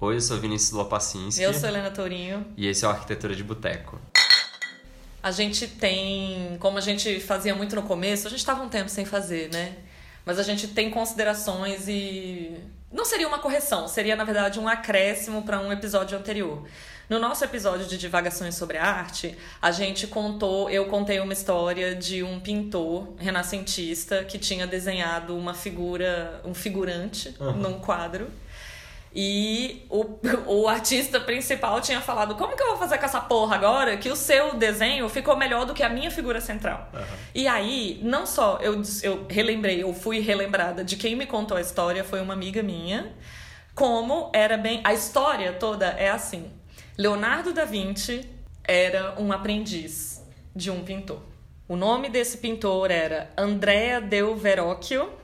[0.00, 1.42] Oi, eu sou Vinícius Lopacinski.
[1.42, 2.46] Eu sou Helena Tourinho.
[2.56, 4.00] E esse é o Arquitetura de Boteco.
[5.20, 8.88] A gente tem, como a gente fazia muito no começo, a gente estava um tempo
[8.88, 9.74] sem fazer, né?
[10.24, 12.56] Mas a gente tem considerações e
[12.92, 16.62] não seria uma correção, seria na verdade um acréscimo para um episódio anterior.
[17.10, 21.96] No nosso episódio de divagações sobre a arte, a gente contou, eu contei uma história
[21.96, 27.54] de um pintor renascentista que tinha desenhado uma figura, um figurante uhum.
[27.54, 28.30] num quadro.
[29.14, 33.56] E o, o artista principal tinha falado: Como que eu vou fazer com essa porra
[33.56, 33.96] agora?
[33.96, 36.90] Que o seu desenho ficou melhor do que a minha figura central.
[36.92, 37.00] Uhum.
[37.34, 41.60] E aí, não só eu, eu relembrei, eu fui relembrada de quem me contou a
[41.60, 43.12] história, foi uma amiga minha.
[43.74, 44.80] Como era bem.
[44.84, 46.50] A história toda é assim:
[46.96, 48.28] Leonardo da Vinci
[48.64, 50.22] era um aprendiz
[50.54, 51.22] de um pintor.
[51.68, 55.17] O nome desse pintor era Andrea del Verrocchio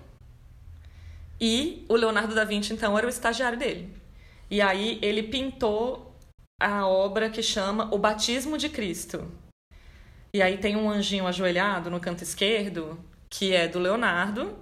[1.47, 3.95] e o Leonardo da Vinci então era o estagiário dele.
[4.51, 6.17] E aí ele pintou
[6.59, 9.31] a obra que chama O Batismo de Cristo.
[10.33, 14.57] E aí tem um anjinho ajoelhado no canto esquerdo, que é do Leonardo,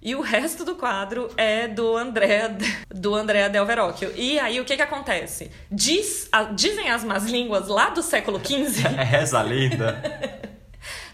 [0.00, 2.56] e o resto do quadro é do André
[2.88, 4.12] do André Del Verrocchio.
[4.14, 5.50] E aí o que que acontece?
[5.68, 8.86] Diz, a, dizem as más línguas lá do século XV.
[8.86, 10.00] É reza linda.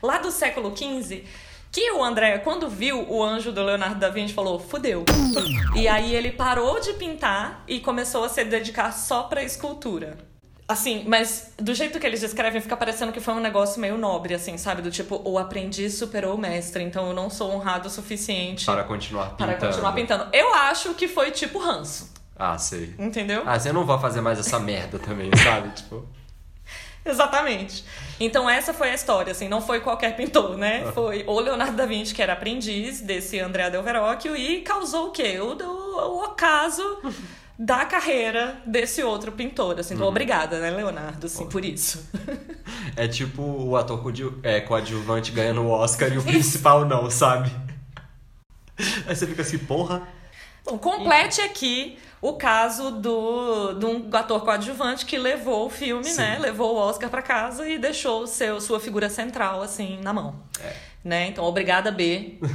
[0.02, 1.24] lá do século XV
[1.76, 5.04] que o André, quando viu o anjo do Leonardo da Vinci, falou: fudeu.
[5.74, 10.16] E aí ele parou de pintar e começou a se dedicar só pra escultura.
[10.66, 14.32] Assim, mas do jeito que eles descrevem, fica parecendo que foi um negócio meio nobre,
[14.32, 14.80] assim, sabe?
[14.80, 18.82] Do tipo, o aprendiz superou o mestre, então eu não sou honrado o suficiente para
[18.82, 19.52] continuar pintando.
[19.52, 20.28] Para continuar pintando.
[20.32, 22.10] Eu acho que foi tipo ranço.
[22.34, 22.94] Ah, sei.
[22.98, 23.42] Entendeu?
[23.44, 25.68] Ah, você não vai fazer mais essa merda também, sabe?
[25.76, 26.08] tipo.
[27.08, 27.84] Exatamente.
[28.18, 30.90] Então essa foi a história, assim, não foi qualquer pintor, né?
[30.94, 35.10] Foi o Leonardo da Vinci, que era aprendiz desse Andrea Del Verrocchio, e causou o
[35.10, 35.38] quê?
[35.38, 36.82] O, o, o ocaso
[37.58, 39.78] da carreira desse outro pintor.
[39.78, 40.10] Assim, então, uhum.
[40.10, 42.08] obrigada, né, Leonardo, assim, por isso.
[42.96, 44.02] É tipo o ator
[44.42, 47.50] é, coadjuvante ganhando o Oscar e o principal não, sabe?
[49.06, 50.02] Aí você fica assim, porra.
[50.66, 56.18] Bom, complete aqui o caso do, de um ator coadjuvante que levou o filme, Sim.
[56.18, 56.38] né?
[56.40, 60.34] Levou o Oscar para casa e deixou seu, sua figura central, assim, na mão.
[60.60, 60.72] É.
[61.04, 61.28] Né?
[61.28, 62.38] Então, obrigada, B.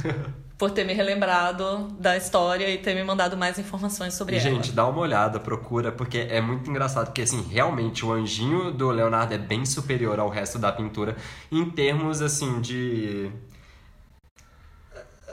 [0.62, 4.62] por ter me relembrado da história e ter me mandado mais informações sobre Gente, ela.
[4.62, 8.88] Gente, dá uma olhada, procura, porque é muito engraçado, porque assim, realmente o anjinho do
[8.90, 11.16] Leonardo é bem superior ao resto da pintura
[11.50, 13.28] em termos assim de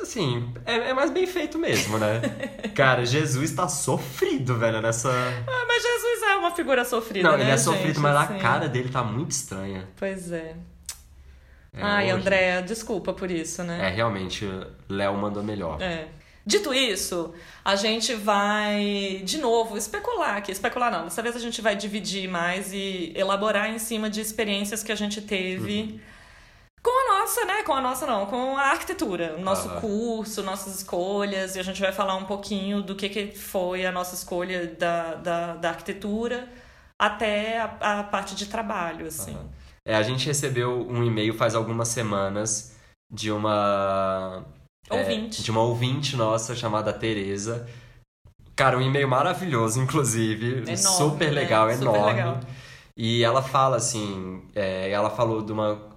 [0.02, 2.22] assim, é, é mais bem feito mesmo, né?
[2.76, 5.10] Cara, Jesus tá sofrido, velho, nessa.
[5.10, 7.66] Ah, mas Jesus é uma figura sofrida, Não, né, ele é gente?
[7.66, 8.36] sofrido, mas assim...
[8.36, 9.88] a cara dele tá muito estranha.
[9.98, 10.56] Pois é.
[11.74, 12.22] É, Ai, hoje...
[12.22, 13.88] Andréa, desculpa por isso, né?
[13.88, 14.48] É, realmente,
[14.88, 15.82] Léo mandou melhor.
[15.82, 16.08] É.
[16.46, 17.31] Dito isso,
[17.64, 20.52] a gente vai, de novo, especular aqui.
[20.52, 24.81] Especular não, dessa vez a gente vai dividir mais e elaborar em cima de experiências
[24.81, 26.00] que a gente teve uhum.
[26.81, 27.63] Com a nossa, né?
[27.63, 29.35] Com a nossa não, com a arquitetura.
[29.38, 29.81] O nosso uhum.
[29.81, 31.56] curso, nossas escolhas.
[31.56, 35.16] E a gente vai falar um pouquinho do que, que foi a nossa escolha da,
[35.16, 36.47] da, da arquitetura
[36.97, 39.35] até a, a parte de trabalho, assim.
[39.35, 39.50] Uhum.
[39.85, 42.75] É, a gente recebeu um e-mail faz algumas semanas
[43.12, 44.45] de uma.
[44.89, 45.41] É, ouvinte.
[45.41, 47.68] É, de uma ouvinte nossa chamada Tereza.
[48.56, 50.57] Cara, um e-mail maravilhoso, inclusive.
[50.57, 51.41] Enorme, super né?
[51.41, 51.73] legal, né?
[51.75, 52.00] enorme.
[52.00, 52.39] Super legal.
[52.95, 55.88] E ela fala assim, é, ela falou de uma.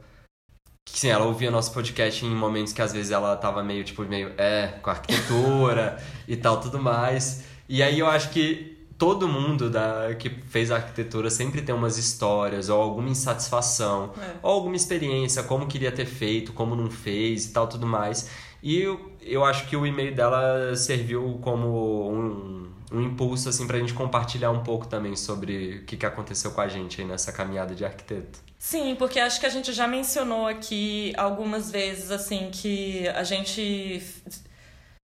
[0.86, 4.32] Sim, ela ouvia nosso podcast em momentos que às vezes ela tava meio, tipo, meio,
[4.36, 5.96] é, com arquitetura
[6.28, 7.44] e tal, tudo mais.
[7.68, 12.68] E aí eu acho que todo mundo da, que fez arquitetura sempre tem umas histórias,
[12.68, 14.36] ou alguma insatisfação, é.
[14.42, 18.30] ou alguma experiência, como queria ter feito, como não fez e tal, tudo mais.
[18.62, 23.78] E eu, eu acho que o e-mail dela serviu como um, um impulso assim pra
[23.78, 27.32] gente compartilhar um pouco também sobre o que, que aconteceu com a gente aí nessa
[27.32, 28.40] caminhada de arquiteto.
[28.58, 34.02] Sim, porque acho que a gente já mencionou aqui algumas vezes assim que a gente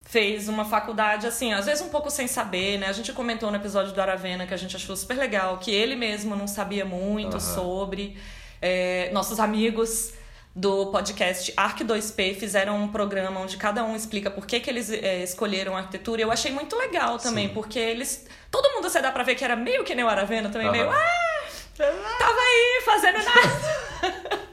[0.05, 2.87] fez uma faculdade, assim, às vezes um pouco sem saber, né?
[2.87, 5.97] A gente comentou no episódio do Aravena que a gente achou super legal, que ele
[5.97, 7.41] mesmo não sabia muito uhum.
[7.41, 8.17] sobre.
[8.61, 10.13] É, nossos amigos
[10.55, 14.91] do podcast Arc 2P fizeram um programa onde cada um explica por que, que eles
[14.91, 16.21] é, escolheram arquitetura.
[16.21, 17.55] E eu achei muito legal também, Sim.
[17.55, 18.27] porque eles.
[18.51, 20.73] Todo mundo você dá pra ver que era meio que nem o Aravena também, uhum.
[20.73, 20.91] meio.
[20.91, 21.23] Ah!
[22.19, 24.41] Tava aí fazendo nada.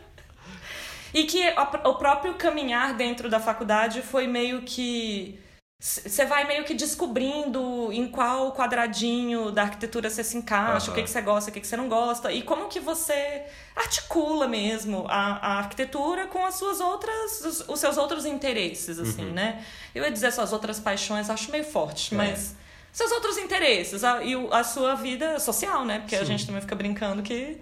[1.14, 1.54] e que
[1.84, 5.40] o próprio caminhar dentro da faculdade foi meio que
[5.82, 10.92] você vai meio que descobrindo em qual quadradinho da arquitetura você se encaixa, uhum.
[10.92, 13.44] o que, que você gosta, o que, que você não gosta, e como que você
[13.74, 19.28] articula mesmo a, a arquitetura com as suas outras, os, os seus outros interesses, assim,
[19.28, 19.32] uhum.
[19.32, 19.64] né?
[19.96, 22.18] Eu ia dizer suas outras paixões, acho meio forte, é.
[22.18, 22.58] mas
[22.92, 26.00] seus outros interesses a, e a sua vida social, né?
[26.00, 26.22] Porque sim.
[26.22, 27.58] a gente também fica brincando que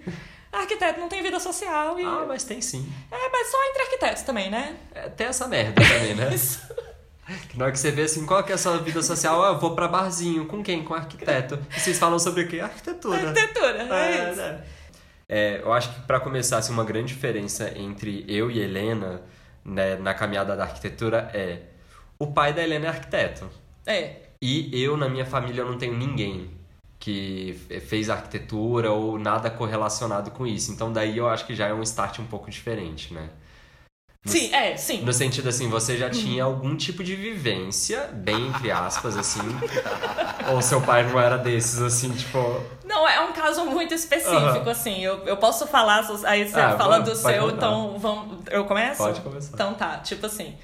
[0.50, 2.04] arquiteto não tem vida social e...
[2.04, 2.92] Ah, mas tem sim.
[3.12, 4.76] É, mas só entre arquitetos também, né?
[4.92, 6.30] É, tem essa merda também, né?
[6.34, 6.60] Isso.
[7.54, 9.44] Na hora que você vê assim, qual que é a sua vida social?
[9.44, 10.46] Ah, eu vou pra barzinho.
[10.46, 10.82] Com quem?
[10.82, 11.58] Com arquiteto.
[11.76, 12.60] E vocês falam sobre o quê?
[12.60, 13.28] Arquitetura.
[13.28, 14.40] Arquitetura, é, é isso.
[14.40, 14.64] É.
[15.28, 19.22] É, eu acho que para começar, assim, uma grande diferença entre eu e Helena
[19.62, 21.60] né, na caminhada da arquitetura é
[22.18, 23.48] o pai da Helena é arquiteto.
[23.86, 24.16] É.
[24.40, 26.50] E eu, na minha família, eu não tenho ninguém
[26.98, 30.72] que fez arquitetura ou nada correlacionado com isso.
[30.72, 33.28] Então daí eu acho que já é um start um pouco diferente, né?
[34.24, 35.02] Sim, é, sim.
[35.02, 39.40] No sentido assim, você já tinha algum tipo de vivência, bem entre aspas, assim.
[40.52, 42.38] ou seu pai não era desses, assim, tipo.
[42.84, 44.70] Não, é um caso muito específico, uhum.
[44.70, 45.02] assim.
[45.02, 48.40] Eu, eu posso falar, aí você ah, fala do seu, então vamos.
[48.50, 48.98] Eu começo?
[48.98, 49.50] Pode começar.
[49.54, 50.56] Então tá, tipo assim.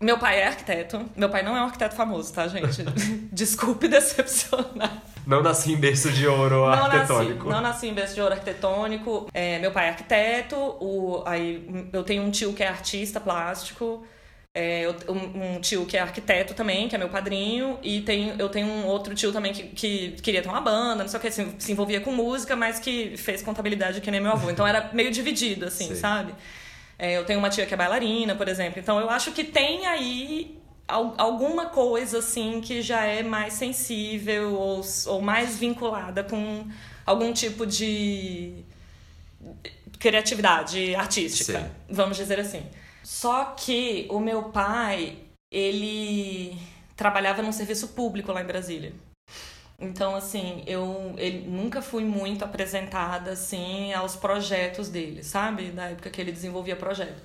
[0.00, 1.04] Meu pai é arquiteto.
[1.16, 2.84] Meu pai não é um arquiteto famoso, tá, gente?
[3.32, 5.02] Desculpe decepcionar.
[5.28, 7.44] Não nasci em berço de ouro não arquitetônico.
[7.44, 9.28] Nasci, não nasci em berço de ouro arquitetônico.
[9.34, 10.56] É, meu pai é arquiteto.
[10.56, 14.06] O, aí, eu tenho um tio que é artista plástico.
[14.54, 17.78] É, um, um, tio que é arquiteto também, que é meu padrinho.
[17.82, 21.08] E tem, eu tenho um outro tio também que, que queria ter uma banda, não
[21.08, 24.32] sei o que, se, se envolvia com música, mas que fez contabilidade que nem meu
[24.32, 24.48] avô.
[24.50, 25.94] Então era meio dividido, assim, Sim.
[25.96, 26.34] sabe?
[26.98, 28.80] É, eu tenho uma tia que é bailarina, por exemplo.
[28.80, 30.58] Então eu acho que tem aí
[30.88, 36.66] alguma coisa assim que já é mais sensível ou, ou mais vinculada com
[37.04, 38.64] algum tipo de
[39.98, 41.70] criatividade artística, Sim.
[41.90, 42.64] vamos dizer assim.
[43.02, 45.18] Só que o meu pai,
[45.52, 46.58] ele
[46.96, 48.92] trabalhava num serviço público lá em Brasília.
[49.80, 55.70] Então, assim, eu ele, nunca fui muito apresentada, assim, aos projetos dele, sabe?
[55.70, 57.22] Da época que ele desenvolvia projeto.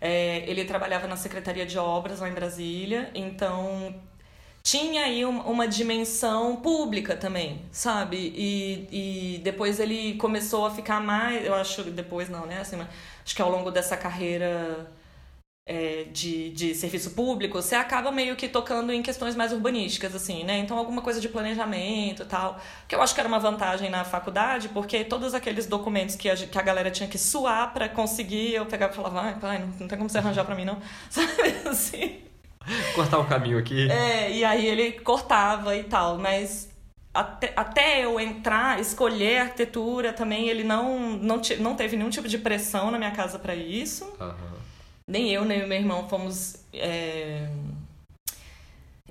[0.00, 3.94] É, ele trabalhava na Secretaria de Obras lá em Brasília, então
[4.62, 8.32] tinha aí uma dimensão pública também, sabe?
[8.36, 12.60] E, e depois ele começou a ficar mais, eu acho, depois não, né?
[12.60, 12.76] Assim,
[13.24, 14.86] acho que ao longo dessa carreira
[15.68, 20.42] é, de, de serviço público, você acaba meio que tocando em questões mais urbanísticas, assim,
[20.42, 20.56] né?
[20.56, 22.58] Então, alguma coisa de planejamento e tal.
[22.88, 26.34] Que eu acho que era uma vantagem na faculdade, porque todos aqueles documentos que a,
[26.34, 29.66] que a galera tinha que suar para conseguir, eu pegava e falava, ai, pai, não,
[29.78, 30.78] não tem como você arranjar para mim, não.
[31.10, 32.22] Sabe assim?
[32.94, 33.90] Cortar um caminho aqui.
[33.90, 36.70] É, e aí ele cortava e tal, mas
[37.12, 42.38] até, até eu entrar, escolher arquitetura também, ele não, não, não teve nenhum tipo de
[42.38, 44.04] pressão na minha casa para isso.
[44.18, 44.57] Uhum
[45.08, 47.48] nem eu nem o meu irmão fomos é,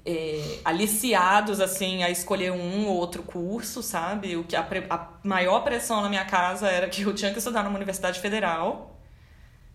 [0.06, 4.38] é, aliciados assim a escolher um ou outro curso, sabe?
[4.38, 7.64] O que a, a, maior pressão na minha casa era que eu tinha que estudar
[7.64, 8.94] numa universidade federal.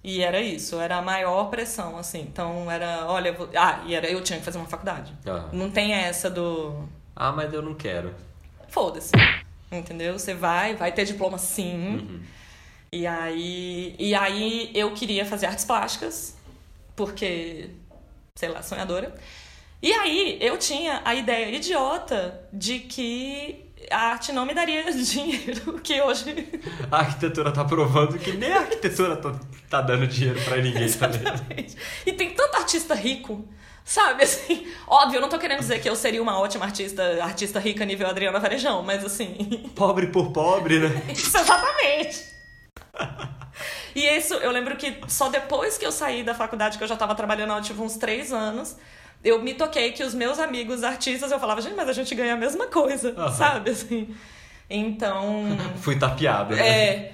[0.04, 2.22] E era isso, era a maior pressão, assim.
[2.22, 3.48] Então era, olha, vou...
[3.54, 5.12] ah, e era eu tinha que fazer uma faculdade.
[5.52, 8.14] Não tem essa do Ah, mas eu não quero.
[8.68, 9.12] Foda-se.
[9.70, 10.18] Entendeu?
[10.18, 11.96] Você vai, vai ter diploma sim.
[11.96, 12.20] Uhum.
[12.94, 16.36] E aí, e aí eu queria fazer artes plásticas,
[16.94, 17.70] porque,
[18.34, 19.14] sei lá, sonhadora.
[19.82, 25.80] E aí eu tinha a ideia idiota de que a arte não me daria dinheiro,
[25.80, 26.46] que hoje.
[26.90, 29.40] A arquitetura tá provando que nem a arquitetura tá,
[29.70, 31.42] tá dando dinheiro para ninguém Exatamente.
[31.42, 31.66] também.
[32.04, 33.42] E tem tanto artista rico.
[33.84, 37.58] Sabe, assim, óbvio, eu não tô querendo dizer que eu seria uma ótima artista, artista
[37.58, 39.70] rica nível Adriana Varejão, mas assim.
[39.74, 41.02] Pobre por pobre, né?
[41.10, 42.31] Isso, exatamente.
[43.94, 46.96] e isso, eu lembro que só depois que eu saí da faculdade, que eu já
[46.96, 48.76] tava trabalhando há tipo, uns três anos,
[49.24, 52.34] eu me toquei que os meus amigos artistas, eu falava, gente, mas a gente ganha
[52.34, 53.32] a mesma coisa, uhum.
[53.32, 53.70] sabe?
[53.70, 54.14] Assim.
[54.68, 55.46] Então.
[55.80, 56.56] Fui tapeada.
[56.56, 56.68] Né?
[56.68, 57.12] É.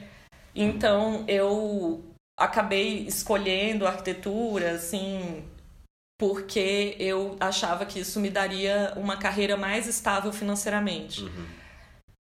[0.55, 2.05] Então eu
[2.37, 5.45] acabei escolhendo arquitetura, assim,
[6.19, 11.25] porque eu achava que isso me daria uma carreira mais estável financeiramente.
[11.25, 11.58] Uhum.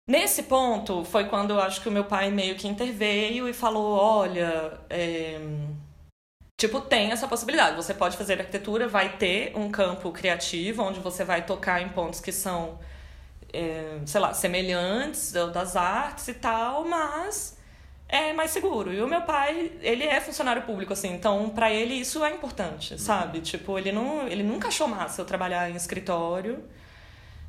[0.08, 3.92] Nesse ponto foi quando eu acho que o meu pai meio que interveio e falou:
[3.92, 5.38] olha, é...
[6.58, 7.76] tipo, tem essa possibilidade.
[7.76, 12.20] Você pode fazer arquitetura, vai ter um campo criativo onde você vai tocar em pontos
[12.20, 12.78] que são,
[13.52, 17.58] é, sei lá, semelhantes das artes e tal, mas
[18.08, 18.90] é mais seguro.
[18.90, 22.98] E o meu pai, ele é funcionário público, assim, então para ele isso é importante,
[22.98, 23.40] sabe?
[23.42, 26.64] Tipo, ele, não, ele nunca achou massa eu trabalhar em escritório.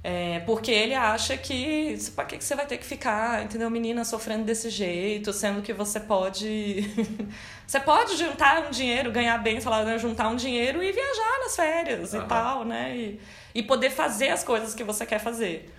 [0.02, 3.70] É, porque ele acha que para que você vai ter que ficar, entendeu?
[3.70, 6.84] Menina sofrendo desse jeito, sendo que você pode.
[7.68, 9.98] você pode juntar um dinheiro, ganhar bem, lá, né?
[9.98, 12.22] juntar um dinheiro e viajar nas férias uhum.
[12.22, 12.96] e tal, né?
[12.96, 13.22] E,
[13.56, 15.70] e poder fazer as coisas que você quer fazer.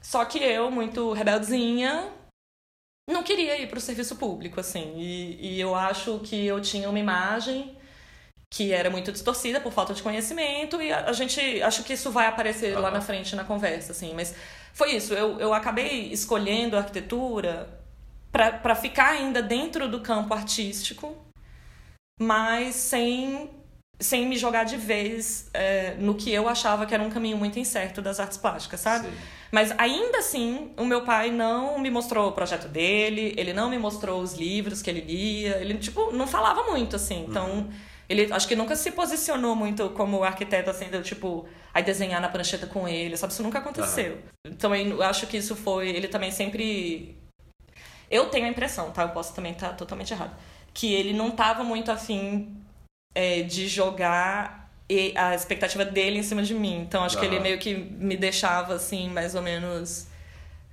[0.00, 2.12] Só que eu, muito rebeldezinha,
[3.10, 4.94] não queria ir para o serviço público, assim.
[4.96, 7.73] E, e eu acho que eu tinha uma imagem
[8.54, 12.10] que era muito distorcida por falta de conhecimento e a, a gente acho que isso
[12.12, 14.32] vai aparecer lá na frente na conversa assim mas
[14.72, 17.68] foi isso eu, eu acabei escolhendo a arquitetura
[18.30, 21.16] para ficar ainda dentro do campo artístico
[22.20, 23.50] mas sem
[23.98, 27.58] sem me jogar de vez é, no que eu achava que era um caminho muito
[27.58, 29.06] incerto das artes plásticas, sabe?
[29.06, 29.14] Sim.
[29.52, 33.78] Mas ainda assim, o meu pai não me mostrou o projeto dele, ele não me
[33.78, 37.24] mostrou os livros que ele lia, ele, tipo, não falava muito, assim.
[37.28, 37.70] Então, uhum.
[38.08, 42.28] Ele acho que nunca se posicionou muito como arquiteto, assim, do tipo, aí desenhar na
[42.28, 43.32] prancheta com ele, sabe?
[43.32, 44.14] Isso nunca aconteceu.
[44.14, 44.52] Uhum.
[44.52, 45.88] Então, eu acho que isso foi.
[45.88, 47.16] Ele também sempre.
[48.10, 49.02] Eu tenho a impressão, tá?
[49.02, 50.36] Eu posso também estar tá totalmente errado.
[50.72, 52.54] Que ele não estava muito afim
[53.14, 54.70] é, de jogar
[55.16, 56.80] a expectativa dele em cima de mim.
[56.80, 57.20] Então acho uhum.
[57.20, 60.06] que ele meio que me deixava assim, mais ou menos.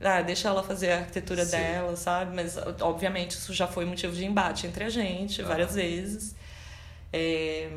[0.04, 1.52] Ah, deixa ela fazer a arquitetura Sim.
[1.52, 2.36] dela, sabe?
[2.36, 6.36] Mas obviamente isso já foi motivo de embate entre a gente várias vezes.
[7.14, 7.70] É...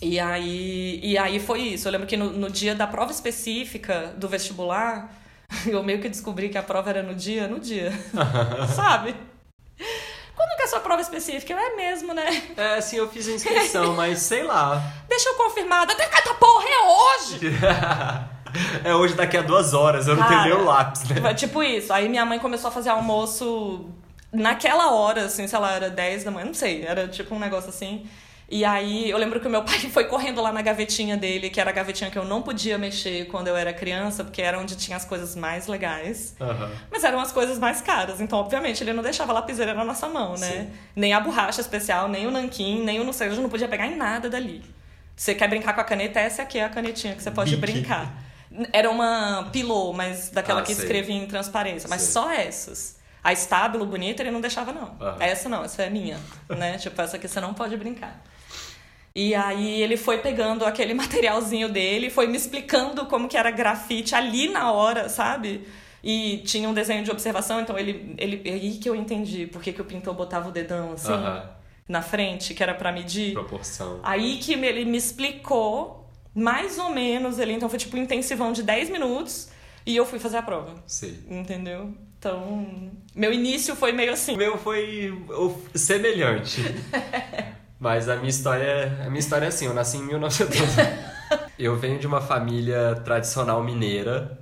[0.00, 1.88] E aí, e aí foi isso.
[1.88, 5.10] Eu lembro que no, no dia da prova específica do vestibular,
[5.66, 7.92] eu meio que descobri que a prova era no dia, no dia.
[8.74, 9.14] sabe?
[10.36, 11.52] Quando que é a sua prova específica?
[11.52, 12.42] Eu, é mesmo, né?
[12.56, 14.82] É, sim, eu fiz a inscrição, mas sei lá.
[15.08, 15.84] Deixa eu confirmar.
[15.84, 17.40] Até que essa porra é hoje!
[18.84, 21.34] é hoje daqui a duas horas, eu não Cara, tenho nem o lápis, né?
[21.34, 21.92] Tipo isso.
[21.92, 23.86] Aí minha mãe começou a fazer almoço
[24.34, 27.70] naquela hora, assim, sei lá, era 10 da manhã, não sei, era tipo um negócio
[27.70, 28.06] assim.
[28.48, 31.60] E aí eu lembro que o meu pai foi correndo lá na gavetinha dele, que
[31.60, 34.76] era a gavetinha que eu não podia mexer quando eu era criança, porque era onde
[34.76, 36.36] tinha as coisas mais legais.
[36.38, 36.70] Uhum.
[36.90, 38.20] Mas eram as coisas mais caras.
[38.20, 40.50] Então, obviamente, ele não deixava a lapiseira na nossa mão, né?
[40.50, 40.70] Sim.
[40.94, 43.86] Nem a borracha especial, nem o nanquim, nem o não sei, eu não podia pegar
[43.86, 44.62] em nada dali.
[45.16, 46.20] Você quer brincar com a caneta?
[46.20, 47.72] Essa aqui é a canetinha que você pode Bique.
[47.72, 48.22] brincar.
[48.72, 50.84] Era uma pilô, mas daquela ah, que sei.
[50.84, 51.88] escrevia em transparência.
[51.88, 52.12] Mas sei.
[52.12, 52.96] só essas.
[53.24, 54.90] A estábulo bonita ele não deixava, não.
[55.00, 55.16] Uhum.
[55.18, 56.20] Essa não, essa é minha.
[56.48, 56.76] né?
[56.78, 58.22] Tipo, essa aqui você não pode brincar.
[59.16, 64.14] E aí ele foi pegando aquele materialzinho dele, foi me explicando como que era grafite
[64.14, 65.66] ali na hora, sabe?
[66.02, 68.14] E tinha um desenho de observação, então ele.
[68.18, 71.10] ele é aí que eu entendi por que, que o pintor botava o dedão assim
[71.10, 71.48] uh -huh.
[71.88, 73.32] na frente, que era para medir.
[73.32, 74.00] Proporção.
[74.02, 78.62] Aí que ele me explicou mais ou menos ele, então foi tipo um intensivão de
[78.62, 79.48] 10 minutos
[79.86, 80.74] e eu fui fazer a prova.
[80.86, 81.24] Sim.
[81.30, 81.94] Entendeu?
[82.24, 84.34] Então, meu início foi meio assim.
[84.34, 85.12] Meu foi
[85.74, 86.62] semelhante.
[87.78, 90.64] Mas a minha história, a minha história é assim, eu nasci em 1912.
[91.58, 94.38] eu venho de uma família tradicional mineira.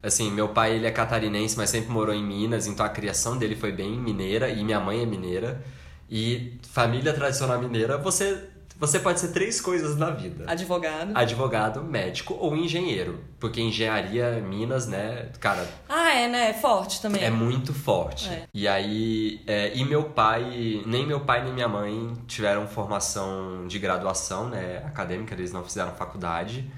[0.00, 3.56] Assim, meu pai ele é catarinense, mas sempre morou em Minas, então a criação dele
[3.56, 5.60] foi bem mineira e minha mãe é mineira.
[6.08, 8.44] E família tradicional mineira, você
[8.78, 13.22] você pode ser três coisas na vida: advogado, advogado, médico ou engenheiro.
[13.38, 15.68] Porque engenharia, Minas, né, cara.
[15.88, 16.50] Ah, é, né?
[16.50, 17.22] É forte também.
[17.22, 18.28] É muito forte.
[18.28, 18.48] É.
[18.52, 19.40] E aí.
[19.46, 24.78] É, e meu pai, nem meu pai nem minha mãe tiveram formação de graduação, né,
[24.86, 26.68] acadêmica, eles não fizeram faculdade.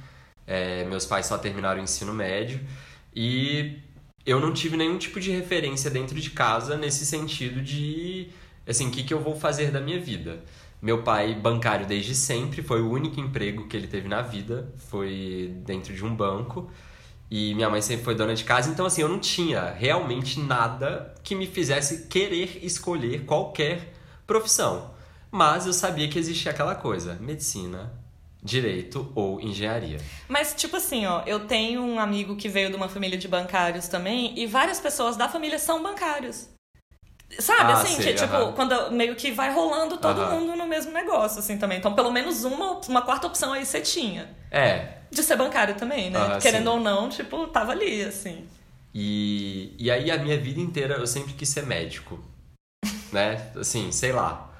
[0.46, 2.60] É, meus pais só terminaram o ensino médio.
[3.14, 3.78] E
[4.26, 8.28] eu não tive nenhum tipo de referência dentro de casa nesse sentido de.
[8.66, 10.42] Assim, o que, que eu vou fazer da minha vida?
[10.80, 15.52] Meu pai, bancário desde sempre, foi o único emprego que ele teve na vida, foi
[15.64, 16.70] dentro de um banco.
[17.30, 21.12] E minha mãe sempre foi dona de casa, então assim, eu não tinha realmente nada
[21.24, 23.94] que me fizesse querer escolher qualquer
[24.26, 24.94] profissão.
[25.30, 27.92] Mas eu sabia que existia aquela coisa, medicina,
[28.42, 29.98] direito ou engenharia.
[30.28, 33.88] Mas tipo assim, ó, eu tenho um amigo que veio de uma família de bancários
[33.88, 36.48] também e várias pessoas da família são bancários.
[37.38, 40.92] Sabe, ah, assim, sei, que, tipo, quando meio que vai rolando todo mundo no mesmo
[40.92, 41.78] negócio, assim, também.
[41.78, 44.30] Então, pelo menos uma, uma quarta opção aí você tinha.
[44.50, 44.98] É.
[45.10, 46.38] De ser bancário também, né?
[46.40, 46.68] Querendo sim.
[46.68, 48.46] ou não, tipo, tava ali, assim.
[48.94, 52.18] E, e aí, a minha vida inteira, eu sempre quis ser médico.
[53.12, 53.50] né?
[53.56, 54.50] Assim, sei lá.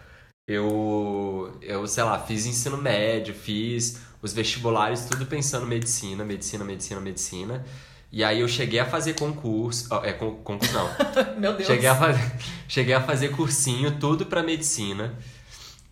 [0.49, 7.01] Eu, eu, sei lá, fiz ensino médio, fiz os vestibulares, tudo pensando medicina, medicina, medicina,
[7.01, 7.65] medicina.
[8.11, 9.93] E aí eu cheguei a fazer concurso.
[10.05, 10.89] É, concurso não.
[11.39, 11.67] Meu Deus.
[11.67, 12.33] Cheguei a, fazer,
[12.69, 15.15] cheguei a fazer cursinho, tudo pra medicina.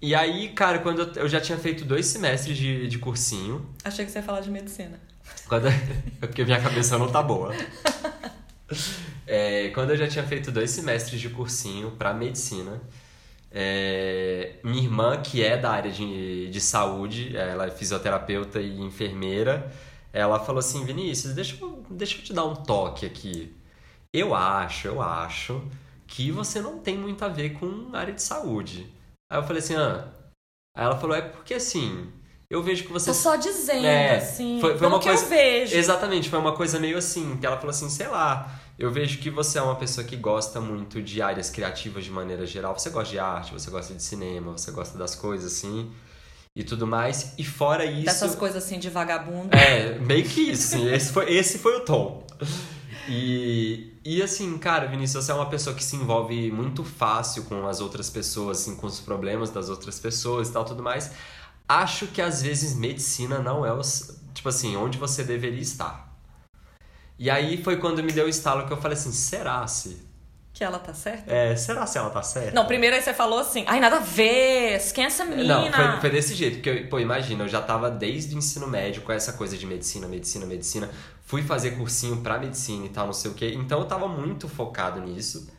[0.00, 3.68] E aí, cara, quando eu, eu já tinha feito dois semestres de, de cursinho.
[3.84, 5.00] Achei que você ia falar de medicina.
[5.48, 5.66] Quando,
[6.22, 7.54] é porque minha cabeça não tá boa.
[9.26, 12.80] É, quando eu já tinha feito dois semestres de cursinho pra medicina,
[13.50, 19.72] é, minha irmã, que é da área de, de saúde, ela é fisioterapeuta e enfermeira,
[20.14, 23.52] ela falou assim, Vinícius, deixa eu, deixa eu te dar um toque aqui.
[24.12, 25.60] Eu acho, eu acho
[26.06, 28.88] que você não tem muito a ver com área de saúde.
[29.28, 30.08] Aí eu falei assim, ah.
[30.76, 32.12] Aí ela falou, é porque assim,
[32.48, 33.06] eu vejo que você.
[33.10, 34.60] Tô só dizendo, é, assim.
[34.60, 35.24] Foi, foi uma que coisa.
[35.24, 35.76] eu vejo.
[35.76, 38.60] Exatamente, foi uma coisa meio assim, que ela falou assim, sei lá.
[38.78, 42.46] Eu vejo que você é uma pessoa que gosta muito de áreas criativas de maneira
[42.46, 42.78] geral.
[42.78, 45.92] Você gosta de arte, você gosta de cinema, você gosta das coisas assim.
[46.56, 47.34] E tudo mais.
[47.36, 48.04] E fora isso.
[48.04, 49.54] Dessas coisas assim de vagabundo.
[49.56, 50.92] É, meio que isso, assim.
[50.92, 52.24] esse, foi, esse foi o tom.
[53.08, 57.66] E, e assim, cara, Vinícius, você é uma pessoa que se envolve muito fácil com
[57.66, 61.10] as outras pessoas, assim, com os problemas das outras pessoas e tal, tudo mais.
[61.68, 66.14] Acho que às vezes medicina não é, os, tipo assim, onde você deveria estar.
[67.18, 70.13] E aí foi quando me deu o estalo que eu falei assim, será se
[70.54, 71.30] que ela tá certa?
[71.30, 72.52] É, será se ela tá certa?
[72.52, 75.62] Não, primeiro aí você falou assim, ai, nada a ver, quem é essa menina?
[75.62, 79.02] Não, foi, foi desse jeito, porque, pô, imagina, eu já tava desde o ensino médio
[79.02, 80.88] com essa coisa de medicina, medicina, medicina.
[81.26, 83.52] Fui fazer cursinho pra medicina e tal, não sei o quê.
[83.56, 85.50] Então eu tava muito focado nisso.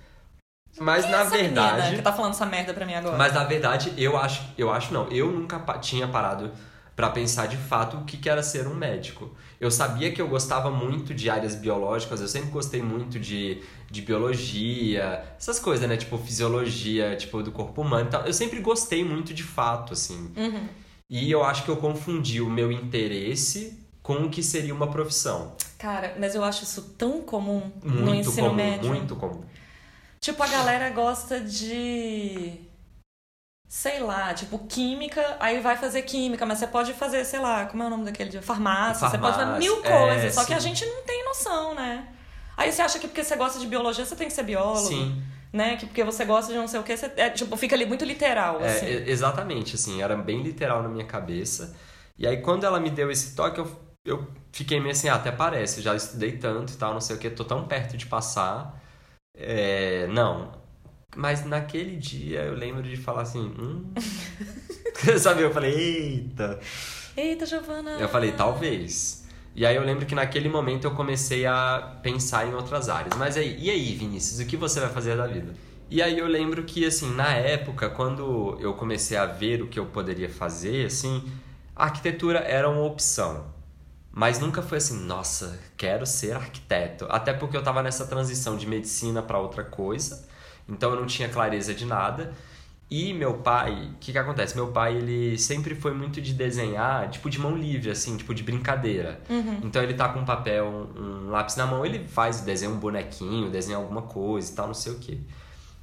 [0.80, 1.78] Mas quem na é essa verdade.
[1.78, 3.18] Menina que tá falando essa merda pra mim agora.
[3.18, 6.52] Mas na verdade, eu acho, eu acho não, eu nunca tinha parado
[6.96, 9.30] para pensar de fato o que, era ser um médico.
[9.60, 13.62] Eu sabia que eu gostava muito de áreas biológicas, eu sempre gostei muito de,
[13.92, 15.98] de biologia, essas coisas, né?
[15.98, 18.26] Tipo, fisiologia, tipo, do corpo humano e tal.
[18.26, 20.32] Eu sempre gostei muito de fato, assim.
[20.38, 20.68] Uhum.
[21.10, 25.54] E eu acho que eu confundi o meu interesse com o que seria uma profissão.
[25.78, 28.88] Cara, mas eu acho isso tão comum muito no ensino comum, médio.
[28.88, 29.44] Muito comum.
[30.20, 32.54] Tipo, a galera gosta de
[33.76, 37.84] sei lá, tipo, química, aí vai fazer química, mas você pode fazer, sei lá, como
[37.84, 38.42] é o nome daquele dia?
[38.42, 40.48] Farmácia, Farmácia você pode fazer mil coisas, é, só sim.
[40.48, 42.08] que a gente não tem noção, né?
[42.56, 44.88] Aí você acha que porque você gosta de biologia, você tem que ser biólogo.
[44.88, 45.22] Sim.
[45.52, 45.76] Né?
[45.76, 48.06] Que porque você gosta de não sei o que, você, é, tipo, fica ali muito
[48.06, 48.86] literal, é, assim.
[48.88, 51.76] exatamente, assim, era bem literal na minha cabeça.
[52.18, 53.70] E aí quando ela me deu esse toque, eu,
[54.06, 57.20] eu fiquei meio assim, ah, até parece, já estudei tanto e tal, não sei o
[57.20, 58.82] que, tô tão perto de passar.
[59.38, 60.64] É, não,
[61.16, 63.92] mas naquele dia eu lembro de falar assim, hum.
[65.20, 65.42] Sabe?
[65.42, 66.60] Eu falei, eita.
[67.16, 67.92] Eita, Giovana.
[67.92, 69.26] Eu falei, talvez.
[69.56, 73.16] E aí eu lembro que naquele momento eu comecei a pensar em outras áreas.
[73.18, 75.54] Mas aí, e aí, Vinícius, o que você vai fazer da vida?
[75.90, 79.80] E aí eu lembro que, assim, na época, quando eu comecei a ver o que
[79.80, 81.24] eu poderia fazer, assim,
[81.76, 83.54] a arquitetura era uma opção.
[84.12, 87.06] Mas nunca foi assim, nossa, quero ser arquiteto.
[87.10, 90.26] Até porque eu tava nessa transição de medicina para outra coisa.
[90.68, 92.34] Então eu não tinha clareza de nada.
[92.90, 94.56] E meu pai, o que que acontece?
[94.56, 98.44] Meu pai, ele sempre foi muito de desenhar, tipo de mão livre, assim, tipo de
[98.44, 99.20] brincadeira.
[99.28, 99.62] Uhum.
[99.64, 103.50] Então ele tá com um papel, um, lápis na mão, ele faz, desenha um bonequinho,
[103.50, 105.18] desenha alguma coisa e tal, não sei o quê.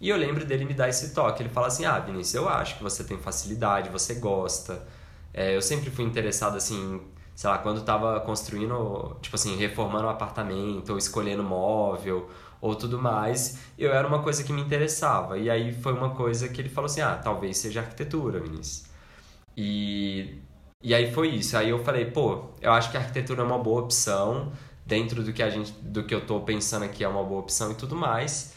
[0.01, 1.43] E eu lembro dele me dar esse toque.
[1.43, 4.87] Ele fala assim: Ah, Vinícius, eu acho que você tem facilidade, você gosta.
[5.35, 7.01] É, eu sempre fui interessado, assim,
[7.35, 12.29] sei lá, quando tava construindo, tipo assim, reformando um apartamento ou escolhendo móvel
[12.63, 15.37] ou tudo mais, eu era uma coisa que me interessava.
[15.37, 18.85] E aí foi uma coisa que ele falou assim: ah, talvez seja arquitetura, Vinícius.
[19.57, 20.39] E,
[20.83, 21.57] e aí foi isso.
[21.57, 24.53] Aí eu falei: pô, eu acho que a arquitetura é uma boa opção,
[24.87, 27.73] dentro do que, a gente, do que eu tô pensando aqui é uma boa opção
[27.73, 28.55] e tudo mais.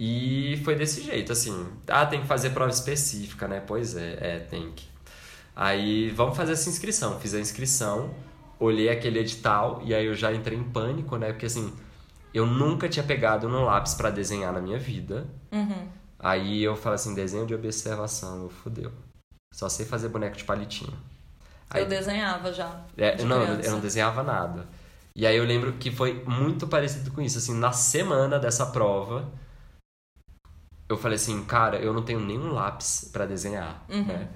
[0.00, 1.66] E foi desse jeito, assim.
[1.88, 3.62] Ah, tem que fazer prova específica, né?
[3.66, 4.86] Pois é, é, tem que.
[5.54, 7.20] Aí vamos fazer essa inscrição.
[7.20, 8.14] Fiz a inscrição,
[8.58, 11.32] olhei aquele edital e aí eu já entrei em pânico, né?
[11.32, 11.72] Porque assim
[12.32, 15.26] eu nunca tinha pegado no lápis para desenhar na minha vida.
[15.52, 15.88] Uhum.
[16.18, 18.92] Aí eu falo assim, desenho de observação, eu fudeu.
[19.52, 20.96] Só sei fazer boneco de palitinho.
[21.70, 22.80] Aí, eu desenhava já.
[22.96, 24.66] É, não, eu não desenhava nada.
[25.14, 27.38] E aí eu lembro que foi muito parecido com isso.
[27.38, 29.30] Assim, na semana dessa prova,
[30.88, 34.04] eu falei assim, cara, eu não tenho nenhum lápis para desenhar, uhum.
[34.04, 34.28] né?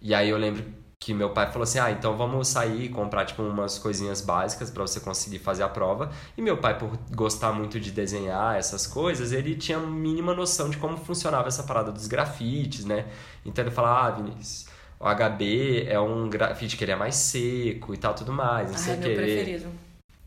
[0.00, 0.64] E aí eu lembro
[1.00, 4.70] que meu pai falou assim: "Ah, então vamos sair e comprar tipo umas coisinhas básicas
[4.70, 6.10] para você conseguir fazer a prova".
[6.36, 10.68] E meu pai por gostar muito de desenhar essas coisas, ele tinha a mínima noção
[10.68, 13.06] de como funcionava essa parada dos grafites, né?
[13.44, 14.66] Então ele falava: "Ah, Vinícius,
[14.98, 18.76] o HB é um grafite que ele é mais seco e tal tudo mais, não
[18.76, 19.68] Ai, sei o meu preferido.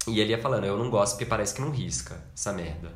[0.08, 2.92] E ele ia falando: "Eu não gosto porque parece que não risca essa merda".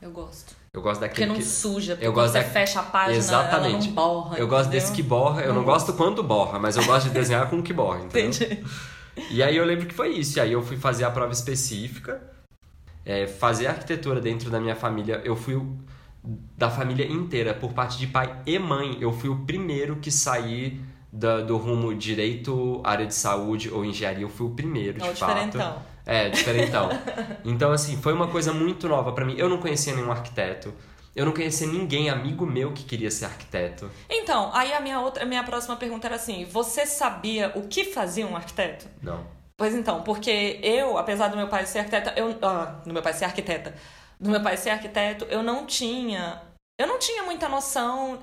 [0.00, 0.54] Eu gosto.
[0.76, 1.42] Eu gosto daquele porque não que...
[1.42, 2.44] suja, porque eu gosto você da...
[2.44, 3.86] fecha a página, Exatamente.
[3.86, 4.36] não borra.
[4.36, 7.14] Eu gosto desse que borra, eu não, não gosto quando borra, mas eu gosto de
[7.14, 8.28] desenhar com o que borra, entendeu?
[8.28, 8.62] Entendi.
[9.30, 10.38] E aí eu lembro que foi isso.
[10.38, 12.20] E aí eu fui fazer a prova específica,
[13.06, 15.22] é, fazer arquitetura dentro da minha família.
[15.24, 15.78] Eu fui o,
[16.54, 18.98] da família inteira, por parte de pai e mãe.
[19.00, 20.78] Eu fui o primeiro que saí
[21.10, 24.24] da, do rumo direito, área de saúde ou engenharia.
[24.24, 25.32] Eu fui o primeiro, é de fato.
[25.32, 25.95] Diferentão.
[26.06, 26.88] É, diferentão.
[27.44, 29.34] então, assim, foi uma coisa muito nova para mim.
[29.36, 30.72] Eu não conhecia nenhum arquiteto.
[31.16, 33.90] Eu não conhecia ninguém, amigo meu, que queria ser arquiteto.
[34.08, 37.86] Então, aí a minha outra, a minha próxima pergunta era assim: você sabia o que
[37.86, 38.86] fazia um arquiteto?
[39.02, 39.26] Não.
[39.56, 43.14] Pois então, porque eu, apesar do meu pai ser arquiteta, eu, ah, do meu pai
[43.14, 43.74] ser arquiteta,
[44.20, 46.42] do meu pai ser arquiteto, eu não tinha,
[46.78, 48.18] eu não tinha muita noção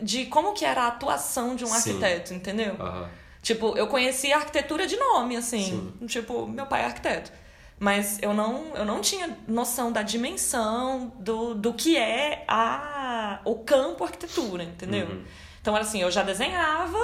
[0.00, 1.74] de como que era a atuação de um Sim.
[1.74, 2.76] arquiteto, entendeu?
[2.78, 3.10] Aham.
[3.46, 5.94] Tipo, eu conhecia arquitetura de nome, assim.
[6.00, 6.06] Sim.
[6.08, 7.30] Tipo, meu pai é arquiteto.
[7.78, 13.54] Mas eu não, eu não tinha noção da dimensão do, do que é a, o
[13.60, 15.06] campo arquitetura, entendeu?
[15.06, 15.24] Uhum.
[15.62, 16.98] Então era assim, eu já desenhava,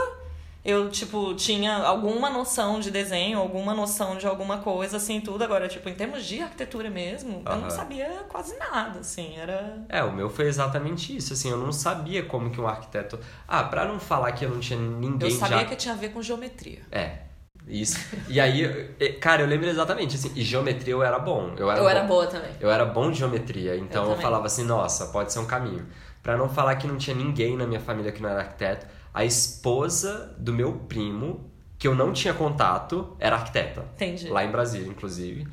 [0.65, 5.43] eu, tipo, tinha alguma noção de desenho, alguma noção de alguma coisa, assim, tudo.
[5.43, 7.43] Agora, tipo, em termos de arquitetura mesmo, uhum.
[7.45, 9.85] eu não sabia quase nada, assim, era...
[9.89, 13.19] É, o meu foi exatamente isso, assim, eu não sabia como que um arquiteto...
[13.49, 15.65] Ah, pra não falar que eu não tinha ninguém Eu sabia já...
[15.65, 16.81] que tinha a ver com geometria.
[16.93, 17.19] É,
[17.67, 17.99] isso.
[18.29, 21.55] E aí, cara, eu lembro exatamente, assim, e geometria eu era bom.
[21.57, 22.51] Eu era, eu bom, era boa também.
[22.61, 25.85] Eu era bom de geometria, então eu, eu falava assim, nossa, pode ser um caminho.
[26.23, 29.25] Pra não falar que não tinha ninguém na minha família que não era arquiteto, a
[29.25, 33.85] esposa do meu primo, que eu não tinha contato, era arquiteta.
[33.95, 34.29] Entendi.
[34.29, 35.47] Lá em Brasília, inclusive.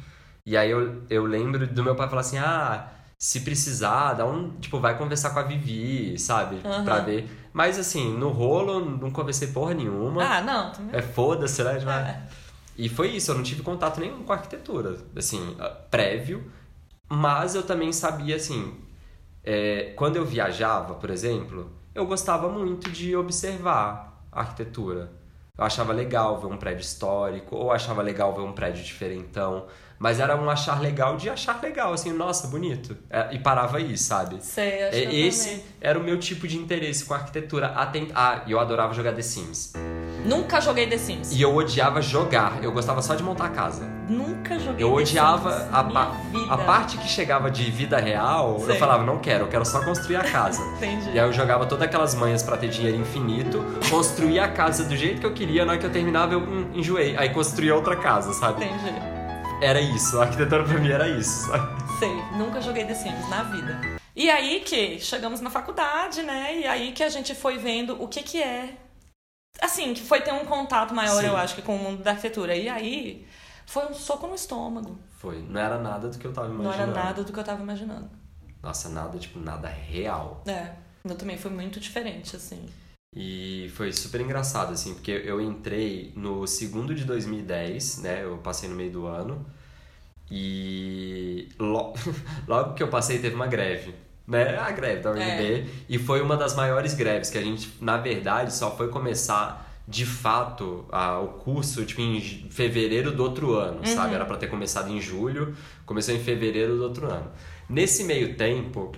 [0.45, 4.51] E aí eu, eu lembro do meu pai falar assim: ah, se precisar, dá um.
[4.59, 6.55] Tipo, vai conversar com a Vivi, sabe?
[6.63, 6.85] Uhum.
[6.85, 7.29] Pra ver.
[7.51, 10.23] Mas assim, no rolo, não conversei porra nenhuma.
[10.23, 10.71] Ah, não.
[10.71, 10.97] Também.
[10.97, 12.25] É foda-se, né?
[12.25, 12.39] É.
[12.77, 15.57] E foi isso, eu não tive contato nenhum com arquitetura, assim,
[15.91, 16.49] prévio.
[17.09, 18.73] Mas eu também sabia, assim,
[19.43, 21.69] é, quando eu viajava, por exemplo,
[21.99, 25.11] eu gostava muito de observar a arquitetura.
[25.57, 29.65] Eu achava legal ver um prédio histórico, ou achava legal ver um prédio diferentão.
[29.99, 32.95] Mas era um achar legal de achar legal, assim, nossa, bonito.
[33.09, 34.41] É, e parava aí, sabe?
[34.41, 35.65] Sei, acho é, Esse também.
[35.81, 37.67] era o meu tipo de interesse com a arquitetura.
[37.67, 38.09] Atent...
[38.15, 39.73] Ah, e eu adorava jogar The Sims.
[40.29, 41.31] Nunca joguei The Sims.
[41.31, 43.83] E eu odiava jogar, eu gostava só de montar a casa.
[44.07, 45.73] Nunca joguei Eu The odiava Sims.
[45.73, 46.11] a, pa
[46.49, 48.75] a parte que chegava de vida real, Sei.
[48.75, 50.61] eu falava, não quero, eu quero só construir a casa.
[50.77, 51.09] Entendi.
[51.13, 54.95] E aí eu jogava todas aquelas manhas para ter dinheiro infinito, construía a casa do
[54.95, 57.17] jeito que eu queria, na hora que eu terminava eu enjoei.
[57.17, 58.63] Aí construía outra casa, sabe?
[58.65, 59.19] Entendi
[59.61, 60.17] era isso.
[60.19, 61.67] A arquitetura pra mim era isso, sabe?
[61.99, 63.77] Sei, nunca joguei The Sims na vida.
[64.15, 66.59] E aí que chegamos na faculdade, né?
[66.59, 68.69] E aí que a gente foi vendo o que que é.
[69.61, 71.27] Assim, que foi ter um contato maior, Sim.
[71.27, 72.55] eu acho, que com o mundo da arquitetura.
[72.55, 73.27] E aí
[73.65, 74.97] foi um soco no estômago.
[75.17, 75.41] Foi.
[75.41, 76.77] Não era nada do que eu tava imaginando.
[76.77, 78.09] Não era nada do que eu tava imaginando.
[78.61, 80.43] Nossa, nada, tipo, nada real.
[80.47, 80.73] É.
[81.03, 82.67] Eu também foi muito diferente, assim.
[83.15, 88.23] E foi super engraçado, assim, porque eu entrei no segundo de 2010, né?
[88.23, 89.45] Eu passei no meio do ano.
[90.29, 91.93] E lo...
[92.47, 93.95] logo que eu passei teve uma greve,
[94.29, 94.57] né?
[94.57, 95.19] A greve da UNB.
[95.19, 95.65] É.
[95.89, 100.05] E foi uma das maiores greves que a gente, na verdade, só foi começar de
[100.05, 103.85] fato a, o curso tipo em fevereiro do outro ano, uhum.
[103.85, 104.13] sabe?
[104.13, 107.31] Era para ter começado em julho, começou em fevereiro do outro ano.
[107.67, 108.91] Nesse meio tempo,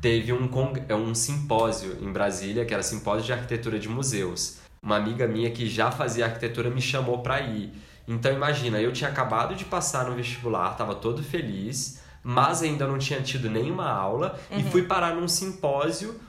[0.00, 0.48] teve um,
[0.88, 4.58] é um simpósio em Brasília, que era simpósio de arquitetura de museus.
[4.80, 7.72] Uma amiga minha que já fazia arquitetura me chamou para ir.
[8.06, 12.98] Então imagina, eu tinha acabado de passar no vestibular, estava todo feliz, mas ainda não
[12.98, 14.58] tinha tido nenhuma aula uhum.
[14.58, 16.20] e fui parar num simpósio.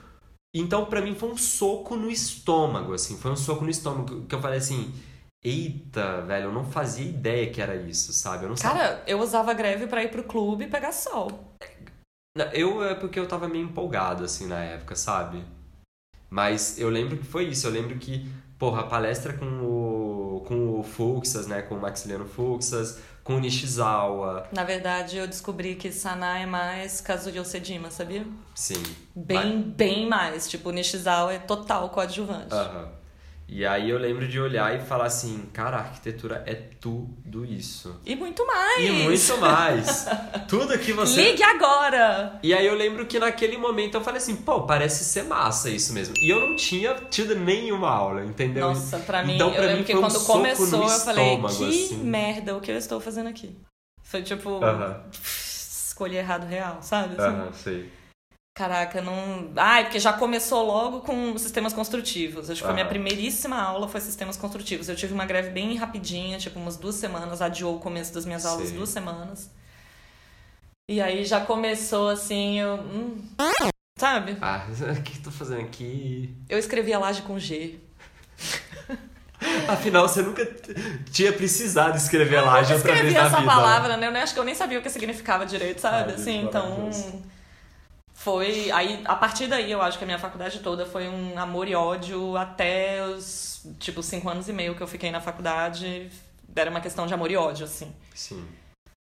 [0.54, 4.34] Então para mim foi um soco no estômago, assim, foi um soco no estômago que
[4.34, 4.94] eu falei assim,
[5.44, 8.44] Eita, velho, eu não fazia ideia que era isso, sabe?
[8.44, 9.02] Eu não Cara, sabia.
[9.08, 11.56] eu usava greve para ir pro clube e pegar sol.
[12.52, 15.44] Eu é porque eu tava meio empolgado, assim, na época, sabe?
[16.30, 17.66] Mas eu lembro que foi isso.
[17.66, 21.62] Eu lembro que, porra, a palestra com o, com o Fuxas, né?
[21.62, 24.48] Com o Maxiliano Fuxas, com o Nishizawa.
[24.50, 28.26] Na verdade, eu descobri que Sanaa é mais Kazuyo Sedima, sabia?
[28.54, 28.82] Sim.
[29.14, 30.48] Bem, bem mais.
[30.48, 32.54] Tipo, o Nishizawa é total coadjuvante.
[32.54, 32.88] Aham.
[33.50, 37.98] E aí eu lembro de olhar e falar assim, cara, a arquitetura é tudo isso.
[38.04, 38.84] E muito mais!
[38.84, 40.06] E muito mais!
[40.46, 41.30] tudo que você.
[41.30, 42.38] Ligue agora!
[42.42, 45.94] E aí eu lembro que naquele momento eu falei assim, pô, parece ser massa isso
[45.94, 46.14] mesmo.
[46.18, 48.68] E eu não tinha tido nenhuma aula, entendeu?
[48.68, 51.96] Nossa, pra mim, então, pra eu mim que quando um começou eu falei, que assim.
[52.04, 53.56] merda, o que eu estou fazendo aqui?
[54.02, 55.00] Foi tipo, uh -huh.
[55.10, 57.14] escolhi errado real, sabe?
[57.14, 57.22] Assim.
[57.22, 57.97] Aham, uh -huh, sei.
[58.58, 59.52] Caraca, não.
[59.54, 62.50] Ai, porque já começou logo com sistemas construtivos.
[62.50, 64.88] Acho que foi a minha primeiríssima aula foi sistemas construtivos.
[64.88, 68.44] Eu tive uma greve bem rapidinha, tipo umas duas semanas, adiou o começo das minhas
[68.44, 68.74] aulas Sim.
[68.74, 69.48] duas semanas.
[70.90, 72.80] E aí já começou assim, eu.
[72.80, 73.22] Hum,
[73.96, 74.36] sabe?
[74.40, 74.66] Ah,
[74.98, 76.34] o que eu tô fazendo aqui?
[76.48, 77.78] Eu escrevi a laje com G.
[79.68, 80.44] Afinal, você nunca
[81.12, 83.20] tinha precisado escrever a laje outra vez na vida.
[83.20, 84.08] Eu escrevi essa palavra, né?
[84.08, 86.10] Eu acho que eu nem sabia o que significava direito, sabe?
[86.10, 86.90] Ai, assim, então
[88.28, 88.70] foi.
[88.70, 91.74] Aí, a partir daí, eu acho que a minha faculdade toda foi um amor e
[91.74, 96.10] ódio até os, tipo, cinco anos e meio que eu fiquei na faculdade.
[96.54, 97.94] Era uma questão de amor e ódio, assim.
[98.14, 98.46] Sim.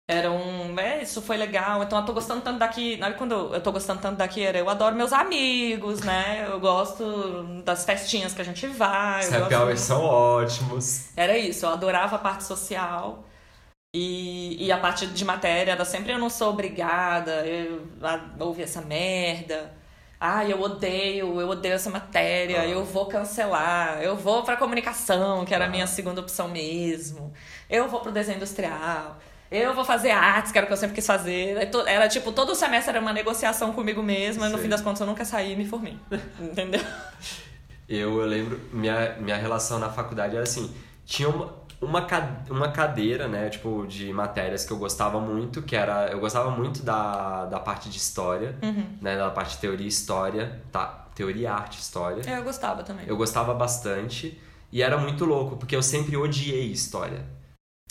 [0.07, 0.77] Era um.
[0.79, 1.83] É, isso foi legal.
[1.83, 2.97] Então eu tô gostando tanto daqui.
[2.97, 6.47] Não, quando eu tô gostando tanto daqui, era eu adoro meus amigos, né?
[6.49, 9.21] Eu gosto das festinhas que a gente vai.
[9.21, 11.09] Os happy hours são ótimos.
[11.15, 13.23] Era isso, eu adorava a parte social.
[13.93, 18.63] E, e a parte de matéria era sempre eu não sou obrigada eu, a ouvir
[18.63, 19.73] essa merda.
[20.17, 22.67] Ah, eu odeio, eu odeio essa matéria, ah.
[22.67, 25.87] eu vou cancelar, eu vou pra comunicação, que era a minha ah.
[25.87, 27.33] segunda opção mesmo.
[27.69, 29.19] Eu vou pro desenho industrial.
[29.51, 31.69] Eu vou fazer artes, que era o que eu sempre quis fazer.
[31.85, 35.07] Era tipo, todo semestre era uma negociação comigo mesma, e no fim das contas eu
[35.07, 35.97] nunca saí e me formei.
[36.39, 36.81] Entendeu?
[37.89, 40.73] Eu, eu lembro, minha, minha relação na faculdade era assim,
[41.05, 42.07] tinha uma, uma,
[42.49, 46.83] uma cadeira, né, tipo, de matérias que eu gostava muito, que era, eu gostava muito
[46.83, 48.85] da, da parte de história, uhum.
[49.01, 52.21] né, da parte de teoria e história, tá, teoria, arte, história.
[52.29, 53.05] É, eu gostava também.
[53.07, 54.39] Eu gostava bastante,
[54.71, 57.25] e era muito louco, porque eu sempre odiei história.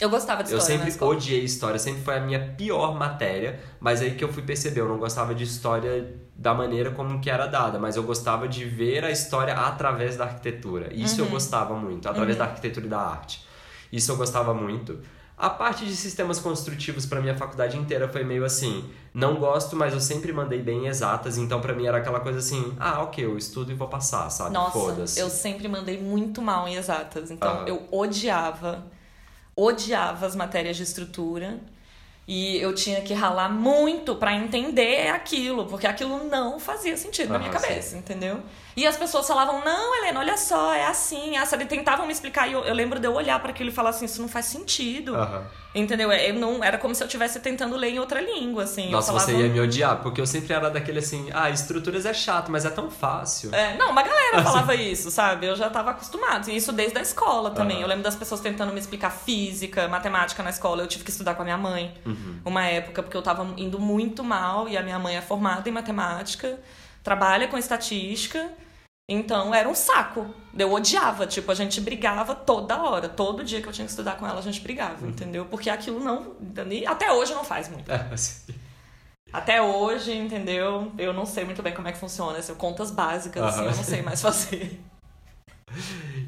[0.00, 0.74] Eu gostava de história.
[0.74, 4.42] Eu sempre odiei história, sempre foi a minha pior matéria, mas aí que eu fui
[4.42, 8.48] perceber, eu não gostava de história da maneira como que era dada, mas eu gostava
[8.48, 10.94] de ver a história através da arquitetura.
[10.94, 11.26] Isso uhum.
[11.26, 12.44] eu gostava muito, através uhum.
[12.44, 13.49] da arquitetura e da arte.
[13.92, 14.98] Isso eu gostava muito.
[15.36, 19.94] A parte de sistemas construtivos para minha faculdade inteira foi meio assim, não gosto, mas
[19.94, 23.38] eu sempre mandei bem exatas, então para mim era aquela coisa assim, ah, OK, eu
[23.38, 24.52] estudo e vou passar, sabe?
[24.52, 28.84] Nossa, eu sempre mandei muito mal em exatas, então eu odiava
[29.56, 31.58] odiava as matérias de estrutura.
[32.28, 37.40] E eu tinha que ralar muito para entender aquilo, porque aquilo não fazia sentido na
[37.40, 37.98] minha cabeça, sim.
[37.98, 38.40] entendeu?
[38.76, 41.56] E as pessoas falavam: Não, Helena, olha só, é assim, essa.
[41.56, 42.48] E tentavam me explicar.
[42.48, 44.46] E eu, eu lembro de eu olhar para aquilo e falar assim: Isso não faz
[44.46, 45.14] sentido.
[45.14, 45.42] Uhum.
[45.72, 46.10] Entendeu?
[46.10, 48.90] Eu não, era como se eu estivesse tentando ler em outra língua, assim.
[48.90, 49.26] Nossa, falava...
[49.26, 52.64] você ia me odiar, porque eu sempre era daquele assim: Ah, estruturas é chato, mas
[52.64, 53.54] é tão fácil.
[53.54, 55.46] É, não, uma galera falava isso, sabe?
[55.46, 56.50] Eu já estava acostumado.
[56.50, 57.76] E isso desde a escola também.
[57.76, 57.82] Uhum.
[57.82, 60.82] Eu lembro das pessoas tentando me explicar física, matemática na escola.
[60.82, 61.94] Eu tive que estudar com a minha mãe.
[62.04, 62.40] Uhum.
[62.44, 65.72] Uma época, porque eu estava indo muito mal e a minha mãe é formada em
[65.72, 66.58] matemática,
[67.02, 68.50] trabalha com estatística.
[69.08, 70.32] Então era um saco.
[70.56, 73.08] Eu odiava, tipo, a gente brigava toda hora.
[73.08, 75.10] Todo dia que eu tinha que estudar com ela, a gente brigava, uhum.
[75.10, 75.46] entendeu?
[75.46, 76.36] Porque aquilo não.
[76.86, 77.90] Até hoje não faz muito.
[77.90, 78.08] É.
[79.32, 80.92] Até hoje, entendeu?
[80.96, 82.38] Eu não sei muito bem como é que funciona.
[82.38, 83.48] Assim, contas básicas, uhum.
[83.48, 84.80] assim, eu não sei mais fazer.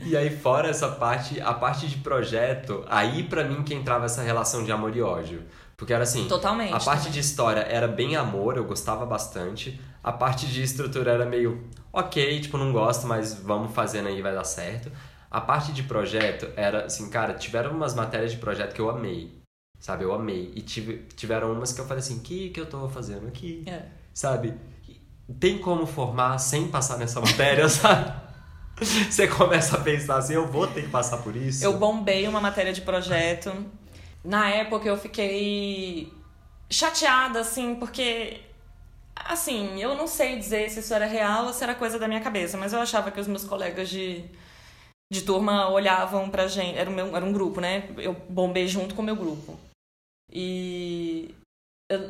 [0.04, 4.22] E aí, fora essa parte, a parte de projeto, aí para mim que entrava essa
[4.22, 5.42] relação de amor e ódio.
[5.82, 6.28] Porque era assim.
[6.28, 6.72] Totalmente.
[6.72, 7.14] A parte também.
[7.14, 9.80] de história era bem amor, eu gostava bastante.
[10.00, 14.32] A parte de estrutura era meio ok, tipo, não gosto, mas vamos fazendo aí, vai
[14.32, 14.92] dar certo.
[15.28, 19.42] A parte de projeto era assim, cara, tiveram umas matérias de projeto que eu amei.
[19.80, 20.52] Sabe, eu amei.
[20.54, 23.64] E tive, tiveram umas que eu falei assim, o que, que eu tô fazendo aqui?
[23.66, 23.86] É.
[24.14, 24.54] Sabe?
[25.40, 28.12] Tem como formar sem passar nessa matéria, sabe?
[28.80, 31.64] Você começa a pensar assim, eu vou ter que passar por isso.
[31.64, 33.52] Eu bombei uma matéria de projeto.
[34.24, 36.12] Na época eu fiquei
[36.70, 38.40] chateada, assim, porque
[39.14, 42.20] Assim, eu não sei dizer se isso era real ou se era coisa da minha
[42.20, 44.24] cabeça, mas eu achava que os meus colegas de,
[45.12, 46.76] de turma olhavam pra gente.
[46.78, 47.88] Era, meu, era um grupo, né?
[47.98, 49.58] Eu bombei junto com o meu grupo.
[50.30, 51.34] E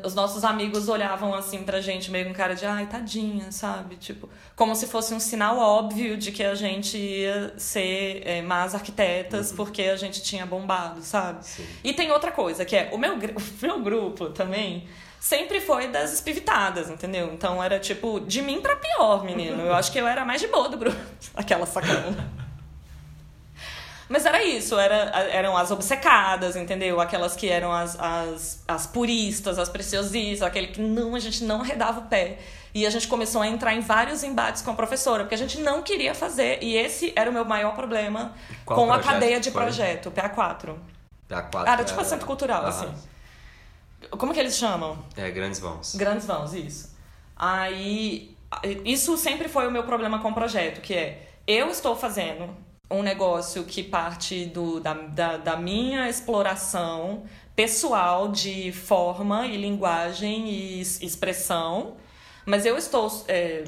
[0.03, 3.95] os nossos amigos olhavam assim pra gente meio com cara de ai, tadinha, sabe?
[3.95, 8.75] Tipo, como se fosse um sinal óbvio de que a gente ia ser é, más
[8.75, 9.57] arquitetas uhum.
[9.57, 11.45] porque a gente tinha bombado, sabe?
[11.45, 11.65] Sim.
[11.83, 14.87] E tem outra coisa, que é o meu, o meu grupo também
[15.19, 17.31] sempre foi das espivitadas, entendeu?
[17.33, 19.61] Então era tipo, de mim para pior, menino.
[19.61, 20.99] Eu acho que eu era mais de boa do grupo.
[21.33, 22.42] Aquela sacana.
[24.13, 24.95] Mas era isso, era,
[25.31, 27.01] eram as obcecadas, entendeu?
[27.01, 31.61] Aquelas que eram as, as, as puristas, as preciosistas, aquele que não, a gente não
[31.61, 32.37] arredava o pé.
[32.75, 35.59] E a gente começou a entrar em vários embates com a professora, porque a gente
[35.61, 36.61] não queria fazer.
[36.61, 40.75] E esse era o meu maior problema Qual com a cadeia de projeto, PA4.
[41.27, 41.67] PA4.
[41.67, 42.93] Era tipo a centro cultural, assim.
[44.11, 45.03] Como que eles chamam?
[45.17, 45.95] É, grandes vãos.
[45.95, 46.95] Grandes vãos, isso.
[47.35, 48.37] Aí,
[48.85, 52.55] isso sempre foi o meu problema com o projeto, que é, eu estou fazendo
[52.93, 57.23] um negócio que parte do, da, da, da minha exploração
[57.55, 61.97] pessoal de forma e linguagem e expressão,
[62.45, 63.63] mas eu estou é,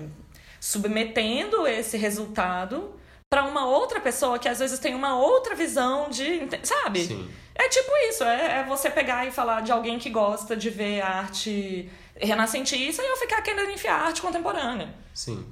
[0.60, 2.94] submetendo esse resultado
[3.30, 6.48] para uma outra pessoa que às vezes tem uma outra visão de.
[6.64, 7.06] Sabe?
[7.06, 7.30] Sim.
[7.54, 11.02] É tipo isso, é, é, você pegar e falar de alguém que gosta de ver
[11.02, 14.94] arte renascentista e eu ficar querendo enfiar arte contemporânea.
[15.14, 15.46] Sim.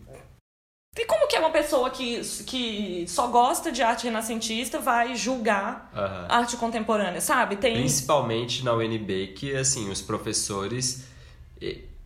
[0.96, 5.92] E como que é uma pessoa que, que só gosta de arte renascentista vai julgar
[5.96, 6.26] uhum.
[6.30, 7.56] arte contemporânea, sabe?
[7.56, 7.74] Tem...
[7.74, 11.04] Principalmente na UNB, que assim, os professores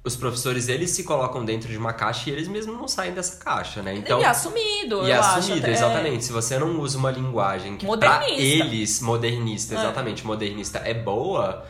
[0.07, 3.43] os professores eles se colocam dentro de uma caixa e eles mesmos não saem dessa
[3.43, 3.93] caixa, né?
[3.93, 6.17] Então, e assumido, e assumido, acho, exatamente.
[6.17, 6.21] É...
[6.21, 9.77] Se você não usa uma linguagem que para eles modernista, é.
[9.77, 10.25] exatamente, é.
[10.25, 11.65] modernista é boa,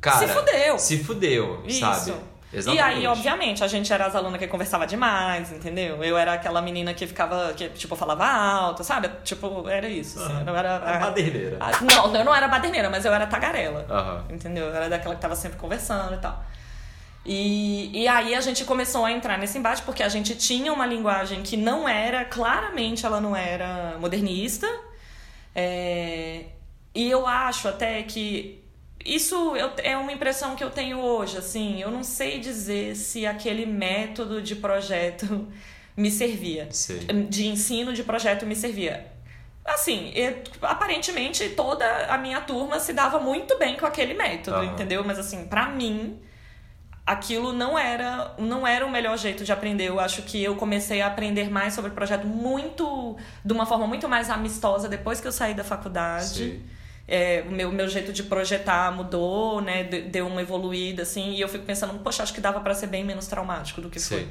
[0.00, 0.78] cara, se fudeu.
[0.78, 1.80] Se fudeu, Isso.
[1.80, 2.14] sabe?
[2.52, 2.94] Exatamente.
[2.94, 6.04] E aí, obviamente, a gente era as alunas que conversava demais, entendeu?
[6.04, 9.08] Eu era aquela menina que ficava, que, tipo, falava alto, sabe?
[9.24, 10.22] Tipo, era isso.
[10.22, 11.56] Assim, eu era a, baderneira.
[11.58, 13.86] A, não, eu não era baderneira, mas eu era tagarela.
[13.88, 14.34] Uhum.
[14.34, 14.66] Entendeu?
[14.66, 16.44] Eu era daquela que tava sempre conversando e tal.
[17.24, 20.84] E, e aí a gente começou a entrar nesse embate porque a gente tinha uma
[20.84, 24.68] linguagem que não era, claramente ela não era modernista.
[25.54, 26.46] É,
[26.94, 28.61] e eu acho até que
[29.04, 33.26] isso eu, é uma impressão que eu tenho hoje, assim, eu não sei dizer se
[33.26, 35.48] aquele método de projeto
[35.96, 36.68] me servia.
[36.70, 37.00] Sim.
[37.28, 39.06] De ensino de projeto me servia.
[39.64, 45.04] Assim, eu, aparentemente toda a minha turma se dava muito bem com aquele método, entendeu?
[45.04, 46.20] Mas assim, para mim,
[47.06, 49.88] aquilo não era não era o melhor jeito de aprender.
[49.88, 53.86] Eu acho que eu comecei a aprender mais sobre o projeto muito de uma forma
[53.86, 56.26] muito mais amistosa depois que eu saí da faculdade.
[56.26, 56.62] Sim.
[57.06, 59.84] É, o meu, meu jeito de projetar mudou, né?
[59.84, 63.04] Deu uma evoluída, assim, e eu fico pensando, poxa, acho que dava para ser bem
[63.04, 64.08] menos traumático do que Sim.
[64.16, 64.28] foi.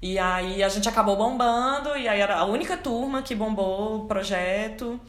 [0.00, 4.04] E aí a gente acabou bombando, e aí era a única turma que bombou o
[4.06, 5.00] projeto.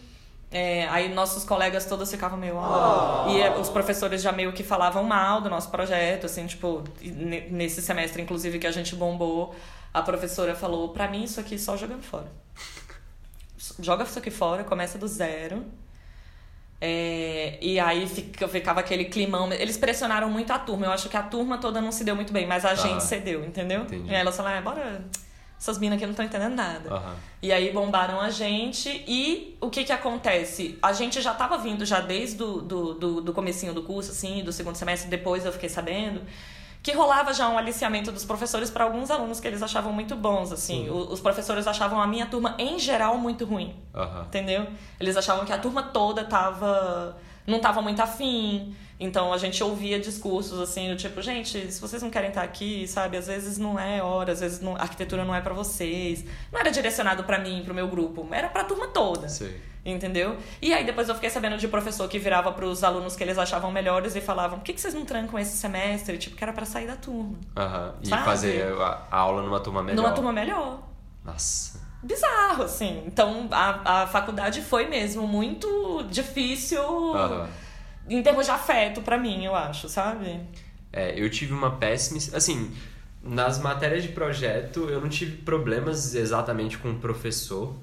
[0.52, 2.56] É, aí nossos colegas todos ficavam meio.
[2.58, 3.30] Oh.
[3.30, 6.84] E os professores já meio que falavam mal do nosso projeto, assim, tipo,
[7.52, 9.54] nesse semestre, inclusive, que a gente bombou,
[9.94, 12.32] a professora falou: pra mim, isso aqui só jogando fora.
[13.80, 15.64] Joga isso aqui fora, começa do zero.
[16.82, 19.52] É, e aí fica, ficava aquele climão.
[19.52, 20.86] Eles pressionaram muito a turma.
[20.86, 23.04] Eu acho que a turma toda não se deu muito bem, mas a ah, gente
[23.04, 23.82] cedeu, entendeu?
[23.82, 24.10] Entendi.
[24.10, 25.06] E aí elas falaram, ah, bora.
[25.60, 26.96] Essas minas aqui não estão entendendo nada.
[26.96, 27.14] Uhum.
[27.42, 29.04] E aí bombaram a gente.
[29.06, 30.80] E o que que acontece?
[30.82, 34.42] A gente já estava vindo já desde do, do, do, do comecinho do curso, assim,
[34.42, 35.10] do segundo semestre.
[35.10, 36.22] Depois eu fiquei sabendo
[36.82, 40.52] que rolava já um aliciamento dos professores para alguns alunos que eles achavam muito bons,
[40.52, 40.90] assim.
[40.90, 43.76] Os professores achavam a minha turma, em geral, muito ruim.
[43.94, 44.22] Uhum.
[44.24, 44.68] Entendeu?
[45.00, 47.18] Eles achavam que a turma toda tava...
[47.46, 48.74] não tava muito afim.
[49.00, 52.86] Então a gente ouvia discursos assim, do tipo, gente, se vocês não querem estar aqui,
[52.86, 56.26] sabe, às vezes não é hora, às vezes não, a arquitetura não é para vocês.
[56.52, 59.30] Não era direcionado para mim, pro meu grupo, era para a turma toda.
[59.30, 59.56] Sim.
[59.86, 60.36] Entendeu?
[60.62, 63.38] E aí depois eu fiquei sabendo de professor que virava para os alunos que eles
[63.38, 66.18] achavam melhores e falavam: por que, que vocês não trancam esse semestre?
[66.18, 67.38] Tipo, que era para sair da turma.
[67.58, 67.94] Uhum.
[68.04, 68.26] E sabe?
[68.26, 70.04] fazer a aula numa turma melhor.
[70.04, 70.84] Numa turma melhor.
[71.24, 71.80] Nossa.
[72.04, 73.04] Bizarro, assim.
[73.08, 77.48] Então a, a faculdade foi mesmo muito difícil uhum.
[78.10, 80.40] Em termos de afeto para mim, eu acho, sabe?
[80.92, 82.20] É, eu tive uma péssima.
[82.36, 82.72] Assim,
[83.24, 87.76] nas matérias de projeto, eu não tive problemas exatamente com o professor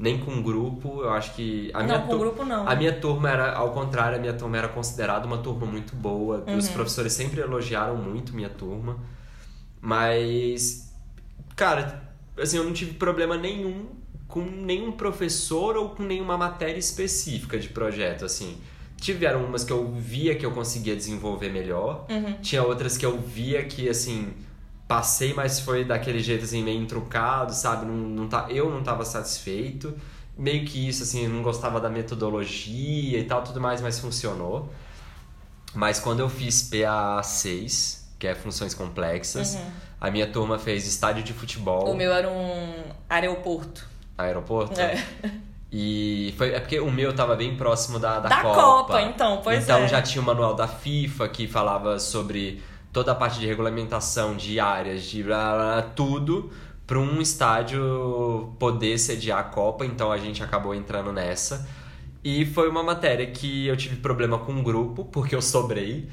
[0.00, 1.02] nem com grupo.
[1.02, 2.66] Eu acho que a não, minha com grupo não.
[2.66, 6.42] A minha turma era ao contrário, a minha turma era considerada uma turma muito boa.
[6.46, 6.56] Uhum.
[6.56, 8.96] Os professores sempre elogiaram muito minha turma.
[9.80, 10.90] Mas
[11.54, 12.02] cara,
[12.38, 13.90] assim, eu não tive problema nenhum
[14.26, 18.58] com nenhum professor ou com nenhuma matéria específica de projeto, assim.
[19.00, 22.06] Tiveram umas que eu via que eu conseguia desenvolver melhor.
[22.10, 22.34] Uhum.
[22.42, 24.34] Tinha outras que eu via que, assim,
[24.86, 27.86] passei, mas foi daquele jeito assim, meio intrucado, sabe?
[27.86, 29.96] Não, não tá, eu não estava satisfeito.
[30.36, 34.68] Meio que isso, assim, não gostava da metodologia e tal, tudo mais, mas funcionou.
[35.74, 39.70] Mas quando eu fiz PA6, que é funções complexas, uhum.
[40.00, 41.90] a minha turma fez estádio de futebol.
[41.90, 43.88] O meu era um aeroporto.
[44.18, 44.80] Aeroporto?
[44.80, 45.02] É.
[45.72, 48.60] E foi, é porque o meu tava bem próximo da, da, da Copa.
[48.60, 49.78] Copa, então, pois então, é.
[49.80, 52.60] Então já tinha o manual da FIFA que falava sobre
[52.92, 56.50] toda a parte de regulamentação de áreas, de blá, blá, tudo,
[56.86, 61.68] para um estádio poder sediar a Copa, então a gente acabou entrando nessa.
[62.22, 66.08] E foi uma matéria que eu tive problema com o grupo, porque eu sobrei.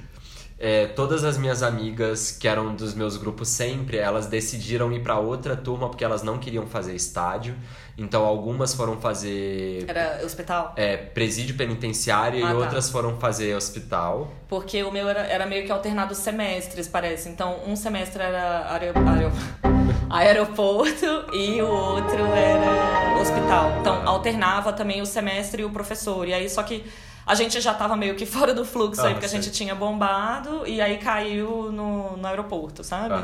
[0.60, 5.20] É, todas as minhas amigas que eram dos meus grupos sempre, elas decidiram ir para
[5.20, 7.56] outra turma porque elas não queriam fazer estádio.
[7.96, 9.86] Então algumas foram fazer.
[9.88, 10.74] Era hospital?
[10.76, 12.58] É, presídio penitenciário ah, e tá.
[12.58, 14.32] outras foram fazer hospital.
[14.48, 17.30] Porque o meu era, era meio que alternado semestres, parece.
[17.30, 19.32] Então um semestre era aero, aero,
[20.10, 23.80] aeroporto e o outro era hospital.
[23.82, 26.28] Então alternava também o semestre e o professor.
[26.28, 26.84] E aí só que
[27.28, 29.76] a gente já tava meio que fora do fluxo ah, aí, porque a gente tinha
[29.76, 33.16] bombado e aí caiu no, no aeroporto, sabe?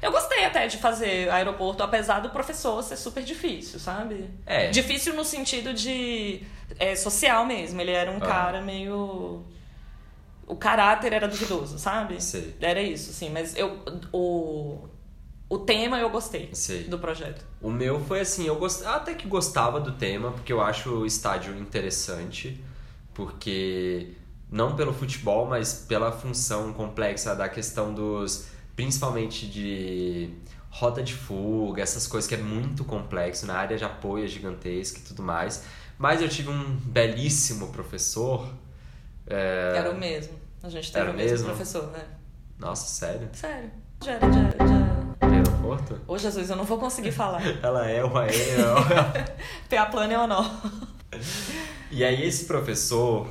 [0.00, 4.30] Eu gostei até de fazer aeroporto, apesar do professor ser super difícil, sabe?
[4.46, 4.68] É.
[4.68, 6.42] Difícil no sentido de
[6.78, 7.78] é, social mesmo.
[7.82, 9.44] Ele era um cara meio.
[10.46, 12.20] O caráter era duvidoso, sabe?
[12.20, 12.54] Sim.
[12.60, 13.28] Era isso, sim.
[13.28, 13.78] Mas eu.
[14.10, 14.88] O,
[15.50, 16.84] o tema eu gostei Sim.
[16.84, 17.44] do projeto.
[17.60, 18.86] O meu foi assim, eu gost...
[18.86, 22.62] até que gostava do tema, porque eu acho o estádio interessante
[23.20, 24.14] porque
[24.50, 30.30] não pelo futebol, mas pela função complexa da questão dos principalmente de
[30.70, 35.00] rota de fuga, essas coisas que é muito complexo, na área de apoio é gigantesca
[35.00, 35.64] e tudo mais.
[35.98, 38.50] Mas eu tive um belíssimo professor.
[39.26, 39.74] É...
[39.76, 40.32] Era o mesmo.
[40.62, 42.04] A gente teve Era o mesmo, mesmo professor, né?
[42.58, 43.28] Nossa, sério?
[43.34, 43.70] Sério.
[44.02, 45.28] Já era, já, já...
[45.28, 46.00] De aeroporto?
[46.08, 47.42] Ô, Jesus, eu não vou conseguir falar.
[47.62, 48.32] Ela é uma é.
[49.68, 50.62] PA plano é ou não.
[51.90, 53.28] E aí esse professor,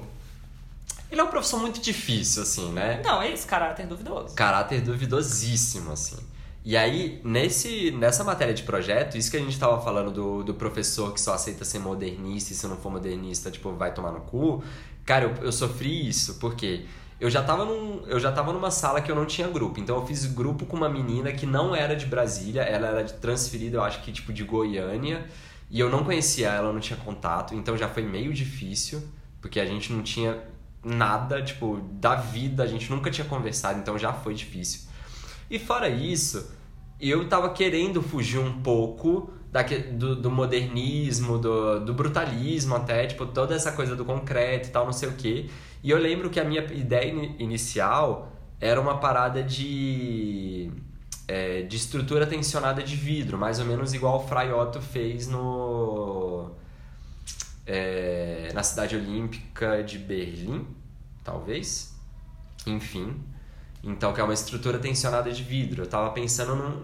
[1.11, 3.01] ele é um professor muito difícil, assim, né?
[3.03, 4.35] Não, é isso, caráter duvidoso.
[4.35, 6.17] Caráter duvidosíssimo, assim.
[6.63, 10.53] E aí, nesse, nessa matéria de projeto, isso que a gente tava falando do, do
[10.53, 14.21] professor que só aceita ser modernista e se não for modernista, tipo, vai tomar no
[14.21, 14.61] cu.
[15.05, 16.85] Cara, eu, eu sofri isso, porque
[17.19, 19.79] eu já tava num, eu já tava numa sala que eu não tinha grupo.
[19.79, 23.77] Então eu fiz grupo com uma menina que não era de Brasília, ela era transferida,
[23.77, 25.25] eu acho que tipo de Goiânia,
[25.69, 29.01] e eu não conhecia ela, não tinha contato, então já foi meio difícil,
[29.39, 30.41] porque a gente não tinha
[30.83, 34.89] nada, tipo, da vida, a gente nunca tinha conversado, então já foi difícil.
[35.49, 36.51] E fora isso,
[36.99, 39.31] eu tava querendo fugir um pouco
[39.93, 44.85] do, do, modernismo, do, do brutalismo até, tipo, toda essa coisa do concreto e tal,
[44.85, 45.49] não sei o quê.
[45.83, 50.71] E eu lembro que a minha ideia inicial era uma parada de,
[51.29, 56.49] é, de estrutura tensionada de vidro, mais ou menos igual o Frei Otto fez no,
[57.67, 60.65] é, na cidade olímpica de Berlim,
[61.23, 61.93] talvez.
[62.65, 63.15] Enfim.
[63.83, 65.83] Então, que é uma estrutura tensionada de vidro.
[65.83, 66.83] Eu tava pensando num.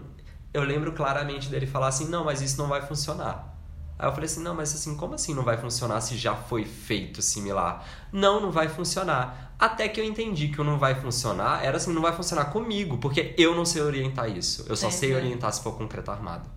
[0.54, 3.55] Eu lembro claramente dele falar assim: não, mas isso não vai funcionar.
[3.98, 6.64] Aí eu falei assim: não, mas assim, como assim não vai funcionar se já foi
[6.64, 7.86] feito similar?
[8.12, 9.54] Não, não vai funcionar.
[9.58, 12.98] Até que eu entendi que o não vai funcionar era assim: não vai funcionar comigo,
[12.98, 14.66] porque eu não sei orientar isso.
[14.68, 15.16] Eu só é, sei é.
[15.16, 16.48] orientar se for concreto armado.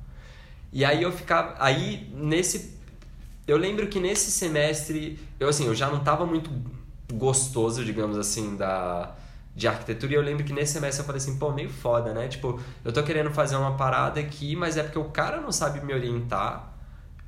[0.71, 1.55] E aí eu ficava.
[1.59, 2.77] Aí nesse.
[3.47, 6.51] Eu lembro que nesse semestre, eu assim, eu já não tava muito
[7.11, 9.15] gostoso, digamos assim, da
[9.55, 10.13] de arquitetura.
[10.13, 12.27] E eu lembro que nesse semestre eu falei assim, pô, meio foda, né?
[12.27, 15.83] Tipo, eu tô querendo fazer uma parada aqui, mas é porque o cara não sabe
[15.83, 16.78] me orientar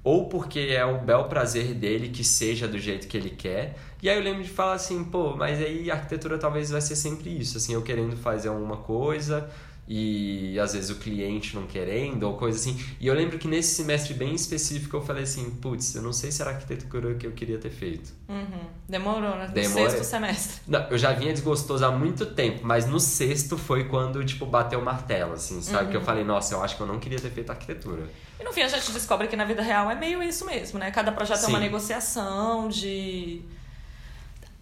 [0.04, 3.78] ou porque é o bel prazer dele que seja do jeito que ele quer.
[4.02, 6.96] E aí eu lembro de falar assim, pô, mas aí a arquitetura talvez vai ser
[6.96, 9.50] sempre isso, assim, eu querendo fazer alguma coisa
[9.88, 12.82] e às vezes o cliente não querendo ou coisa assim.
[13.00, 16.32] E eu lembro que nesse semestre bem específico eu falei assim, putz, eu não sei
[16.32, 18.14] se era arquitetura que eu queria ter feito.
[18.30, 18.68] Uhum.
[18.88, 19.48] Demorou, né?
[19.48, 19.90] No Demorei.
[19.90, 20.62] sexto semestre.
[20.66, 24.80] Não, eu já vinha desgostoso há muito tempo, mas no sexto foi quando, tipo, bateu
[24.80, 25.86] o martelo, assim, sabe?
[25.86, 25.92] Uhum.
[25.92, 28.04] Que eu falei, nossa, eu acho que eu não queria ter feito arquitetura.
[28.42, 30.90] E no fim a gente descobre que na vida real é meio isso mesmo, né?
[30.90, 31.46] Cada projeto Sim.
[31.46, 33.44] é uma negociação de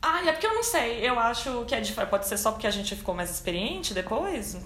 [0.02, 1.08] ah, é porque eu não sei.
[1.08, 2.10] Eu acho que é diferente.
[2.10, 4.58] Pode ser só porque a gente ficou mais experiente depois?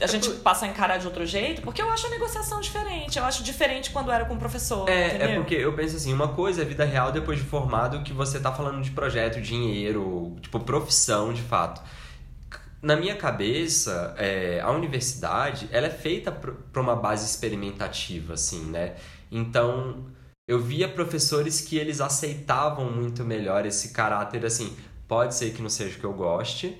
[0.00, 1.62] A gente é passa a encarar de outro jeito?
[1.62, 3.16] Porque eu acho a negociação diferente.
[3.16, 4.88] Eu acho diferente quando era com o professor.
[4.88, 5.28] É, é entendeu?
[5.28, 8.40] é porque eu penso assim: uma coisa é vida real depois de formado, que você
[8.40, 11.80] tá falando de projeto, dinheiro, tipo, profissão de fato.
[12.82, 18.96] Na minha cabeça, é, a universidade ela é feita para uma base experimentativa, assim, né?
[19.30, 20.06] Então
[20.48, 24.76] eu via professores que eles aceitavam muito melhor esse caráter assim.
[25.06, 26.76] Pode ser que não seja o que eu goste,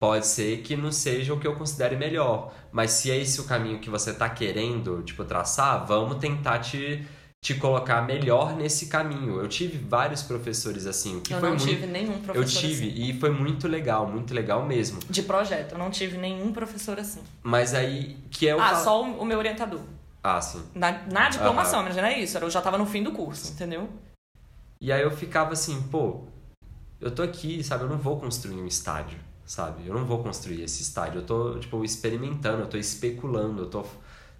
[0.00, 3.44] pode ser que não seja o que eu considere melhor, mas se é esse o
[3.44, 7.06] caminho que você está querendo, tipo, traçar, vamos tentar te,
[7.42, 9.40] te colocar melhor nesse caminho.
[9.40, 11.68] Eu tive vários professores assim, que eu foi não muito...
[11.68, 13.10] tive nenhum professor Eu tive assim.
[13.10, 15.00] e foi muito legal, muito legal mesmo.
[15.10, 17.20] De projeto, eu não tive nenhum professor assim.
[17.42, 19.80] Mas aí que é o Ah, só o meu orientador.
[20.22, 20.62] Ah, sim.
[20.72, 21.86] Na, na diplomação, uhum.
[21.86, 22.38] mas não é isso.
[22.38, 23.90] Eu já tava no fim do curso, entendeu?
[24.80, 26.22] E aí eu ficava assim, pô,
[27.00, 27.82] eu tô aqui, sabe?
[27.82, 29.84] Eu não vou construir um estádio, sabe?
[29.84, 31.18] Eu não vou construir esse estádio.
[31.18, 33.84] Eu tô, tipo, experimentando, eu tô especulando, eu tô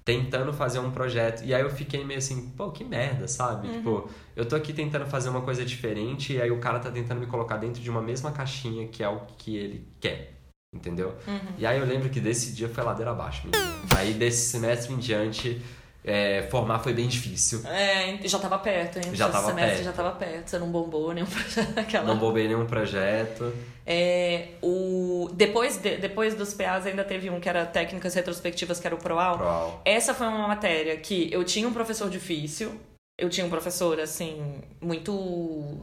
[0.04, 1.44] tentando fazer um projeto.
[1.44, 3.68] E aí eu fiquei meio assim, pô, que merda, sabe?
[3.68, 3.74] Uhum.
[3.74, 7.20] Tipo, eu tô aqui tentando fazer uma coisa diferente e aí o cara tá tentando
[7.20, 10.38] me colocar dentro de uma mesma caixinha que é o que ele quer.
[10.74, 11.14] Entendeu?
[11.26, 11.52] Uhum.
[11.58, 13.46] E aí eu lembro que desse dia foi ladeira abaixo.
[13.46, 13.72] Menino.
[13.94, 15.60] aí desse semestre em diante,
[16.04, 17.62] é, formar foi bem difícil.
[17.66, 19.14] É, já tava perto, hein?
[19.14, 19.84] Já tava semestre perto.
[19.84, 20.48] já tava perto.
[20.48, 21.78] Você não bombou nenhum projeto.
[21.78, 22.06] Aquela...
[22.06, 23.52] Não bombei nenhum projeto.
[23.86, 25.28] É, o...
[25.32, 28.98] depois, de, depois dos PAs ainda teve um que era técnicas retrospectivas, que era o
[28.98, 29.38] ProAl.
[29.38, 29.82] Proal.
[29.84, 32.80] Essa foi uma matéria que eu tinha um professor difícil.
[33.18, 35.78] Eu tinha um professor, assim, muito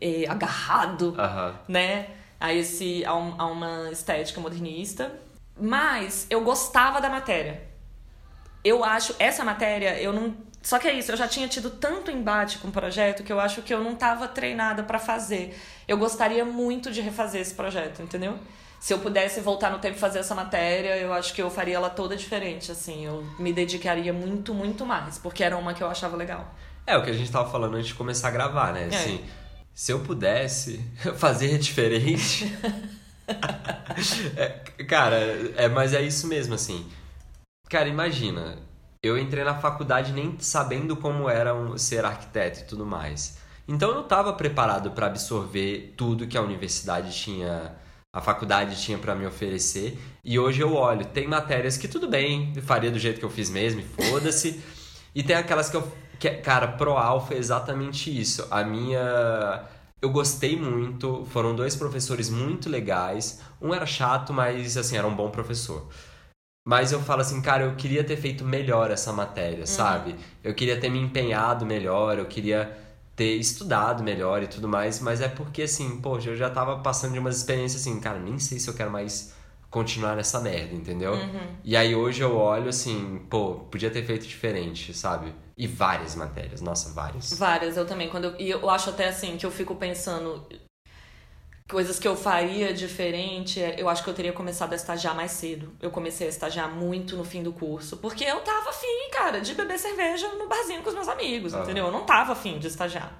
[0.00, 1.54] é, agarrado, uh -huh.
[1.68, 2.06] né?
[2.40, 5.12] a, esse, a, um, a uma estética modernista.
[5.58, 7.62] Mas eu gostava da matéria.
[8.66, 10.34] Eu acho, essa matéria, eu não.
[10.60, 13.38] Só que é isso, eu já tinha tido tanto embate com o projeto que eu
[13.38, 15.56] acho que eu não estava treinada para fazer.
[15.86, 18.36] Eu gostaria muito de refazer esse projeto, entendeu?
[18.80, 21.76] Se eu pudesse voltar no tempo e fazer essa matéria, eu acho que eu faria
[21.76, 23.06] ela toda diferente, assim.
[23.06, 26.52] Eu me dedicaria muito, muito mais, porque era uma que eu achava legal.
[26.84, 28.88] É, o que a gente tava falando antes de começar a gravar, né?
[28.90, 28.96] É.
[28.96, 29.24] Assim,
[29.72, 30.84] se eu pudesse
[31.18, 32.52] fazer diferente.
[34.36, 34.48] é,
[34.88, 35.16] cara,
[35.56, 36.84] é, mas é isso mesmo, assim.
[37.68, 38.58] Cara, imagina,
[39.02, 43.38] eu entrei na faculdade nem sabendo como era um, ser arquiteto e tudo mais.
[43.66, 47.74] Então eu não estava preparado para absorver tudo que a universidade tinha,
[48.12, 49.98] a faculdade tinha para me oferecer.
[50.24, 53.50] E hoje eu olho, tem matérias que tudo bem, faria do jeito que eu fiz
[53.50, 54.62] mesmo, foda-se.
[55.14, 55.82] e tem aquelas que eu
[56.18, 58.46] que, cara, Proal foi exatamente isso.
[58.50, 59.64] A minha.
[60.00, 63.40] Eu gostei muito, foram dois professores muito legais.
[63.60, 65.88] Um era chato, mas assim, era um bom professor.
[66.66, 69.66] Mas eu falo assim, cara, eu queria ter feito melhor essa matéria, uhum.
[69.66, 70.16] sabe?
[70.42, 72.76] Eu queria ter me empenhado melhor, eu queria
[73.14, 77.12] ter estudado melhor e tudo mais, mas é porque, assim, poxa, eu já tava passando
[77.12, 79.32] de umas experiências assim, cara, nem sei se eu quero mais
[79.70, 81.12] continuar nessa merda, entendeu?
[81.12, 81.56] Uhum.
[81.62, 85.32] E aí hoje eu olho assim, pô, podia ter feito diferente, sabe?
[85.56, 87.32] E várias matérias, nossa, várias.
[87.38, 88.08] Várias, eu também.
[88.08, 90.44] Quando eu, e eu acho até assim que eu fico pensando
[91.68, 95.32] coisas que eu faria diferente, é, eu acho que eu teria começado a estagiar mais
[95.32, 95.72] cedo.
[95.80, 99.54] Eu comecei a estagiar muito no fim do curso, porque eu tava afim, cara, de
[99.54, 101.62] beber cerveja no barzinho com os meus amigos, uhum.
[101.62, 101.86] entendeu?
[101.86, 103.12] Eu não tava afim de estagiar.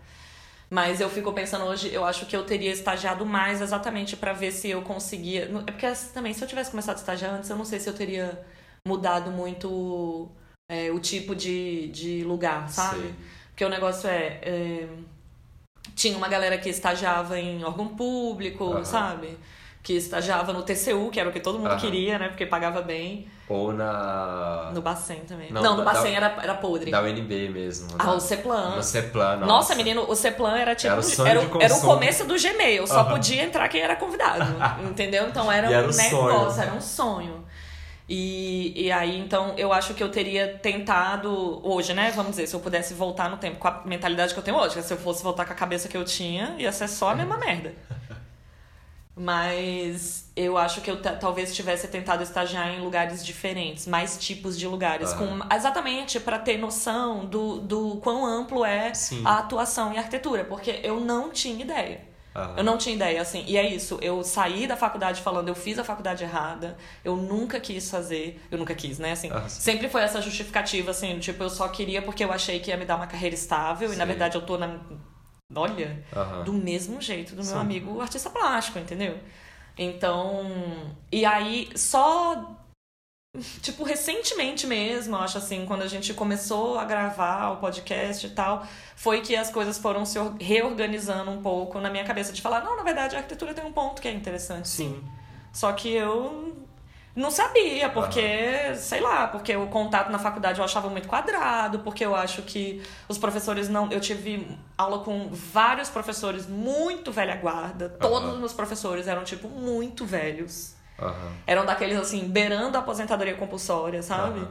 [0.69, 4.51] Mas eu fico pensando hoje, eu acho que eu teria estagiado mais exatamente para ver
[4.51, 5.49] se eu conseguia.
[5.67, 7.95] É porque também, se eu tivesse começado a estagiar antes, eu não sei se eu
[7.95, 8.45] teria
[8.85, 10.29] mudado muito
[10.69, 13.01] é, o tipo de, de lugar, sabe?
[13.01, 13.15] Sim.
[13.51, 14.89] Porque o negócio é, é,
[15.97, 18.85] Tinha uma galera que estagiava em órgão público, uhum.
[18.85, 19.39] sabe?
[19.83, 21.79] Que estagiava no TCU, que era o que todo mundo uhum.
[21.79, 22.29] queria, né?
[22.29, 23.27] Porque pagava bem.
[23.49, 24.71] Ou na.
[24.75, 25.51] No Bacen também.
[25.51, 26.91] Não, não no Bacen da, era, era podre.
[26.91, 27.89] Da UNB mesmo.
[27.99, 28.77] Ah, o Ceplan.
[28.77, 29.47] No Ceplan, nossa.
[29.47, 30.93] Nossa, menino, o Ceplan era tipo.
[30.93, 33.11] Era o, era, era o começo do Gmail, só uhum.
[33.11, 34.45] podia entrar quem era convidado.
[34.85, 35.29] entendeu?
[35.29, 36.61] Então era, era um, um negócio, sonho.
[36.61, 37.46] era um sonho.
[38.09, 42.13] E, e aí, então, eu acho que eu teria tentado hoje, né?
[42.13, 44.81] Vamos dizer, se eu pudesse voltar no tempo com a mentalidade que eu tenho hoje,
[44.81, 47.37] se eu fosse voltar com a cabeça que eu tinha, ia ser só a mesma
[47.39, 47.75] merda.
[49.19, 54.69] Mas eu acho que eu talvez tivesse tentado estagiar em lugares diferentes, mais tipos de
[54.69, 55.41] lugares, uhum.
[55.41, 59.23] com exatamente para ter noção do, do quão amplo é Sim.
[59.25, 62.16] a atuação em arquitetura, porque eu não tinha ideia.
[62.37, 62.59] Uhum.
[62.59, 63.43] Eu não tinha ideia, assim.
[63.47, 67.59] E é isso, eu saí da faculdade falando, eu fiz a faculdade errada, eu nunca
[67.59, 69.12] quis fazer, eu nunca quis, né?
[69.12, 69.49] Assim, uhum.
[69.49, 72.84] sempre foi essa justificativa, assim, tipo, eu só queria porque eu achei que ia me
[72.84, 73.95] dar uma carreira estável, Sim.
[73.95, 74.78] e na verdade eu tô na
[75.55, 76.45] olha, uhum.
[76.45, 77.59] do mesmo jeito do meu Sim.
[77.59, 79.18] amigo artista plástico, entendeu?
[79.78, 82.56] Então, e aí só
[83.62, 88.30] tipo recentemente mesmo, eu acho assim, quando a gente começou a gravar o podcast e
[88.30, 92.62] tal, foi que as coisas foram se reorganizando um pouco na minha cabeça de falar,
[92.62, 94.68] não, na verdade a arquitetura tem um ponto que é interessante.
[94.68, 95.03] Sim.
[95.53, 96.55] Só que eu
[97.16, 98.74] não sabia, porque, uhum.
[98.76, 102.82] sei lá, porque o contato na faculdade eu achava muito quadrado, porque eu acho que
[103.09, 103.91] os professores não.
[103.91, 107.89] Eu tive aula com vários professores muito velha guarda.
[107.89, 110.76] Todos os meus professores eram, tipo, muito velhos.
[111.01, 111.33] Uhum.
[111.47, 114.47] Eram daqueles, assim, beirando a aposentadoria compulsória, sabe?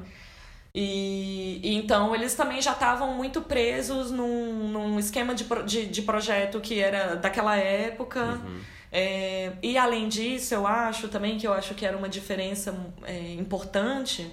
[0.73, 6.01] E, e, então eles também já estavam muito presos num, num esquema de, de, de,
[6.01, 8.23] projeto que era daquela época.
[8.23, 12.73] Uhum é, e além disso, eu acho também que eu acho que era uma diferença
[13.03, 14.31] é, importante.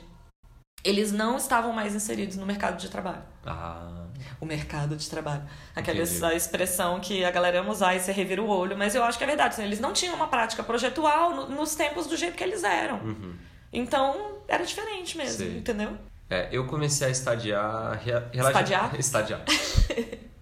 [0.85, 3.25] Eles não estavam mais inseridos no mercado de trabalho.
[3.45, 4.02] Ah.
[4.41, 5.43] O mercado de trabalho.
[5.75, 9.19] Aquela expressão que a galera ama usar e você revira o olho, mas eu acho
[9.19, 9.55] que é verdade.
[9.55, 12.99] Assim, eles não tinham uma prática projetual no, nos tempos do jeito que eles eram.
[12.99, 13.35] Uhum.
[13.73, 15.59] Então, era diferente mesmo, Sim.
[15.59, 15.97] entendeu?
[16.29, 18.01] É, eu comecei a estagiar.
[18.33, 18.99] Estadiar?
[18.99, 19.45] Estadiar.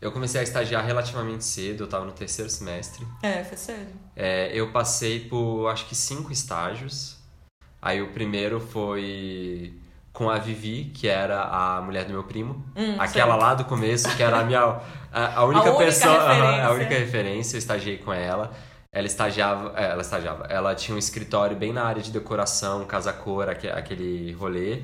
[0.00, 3.04] Eu comecei a estagiar relativamente cedo, eu estava no terceiro semestre.
[3.20, 3.90] É, foi cedo.
[4.14, 7.16] É, eu passei por acho que cinco estágios.
[7.82, 9.74] Aí o primeiro foi
[10.18, 12.64] com a Vivi, que era a mulher do meu primo.
[12.76, 14.80] Hum, aquela lá do começo, que era a minha.
[15.12, 16.32] A, a única a pessoa.
[16.32, 18.50] Única a única referência, eu estagiei com ela.
[18.90, 20.44] Ela estagiava, é, ela estagiava.
[20.46, 24.82] Ela tinha um escritório bem na área de decoração, casa cor, aquele rolê.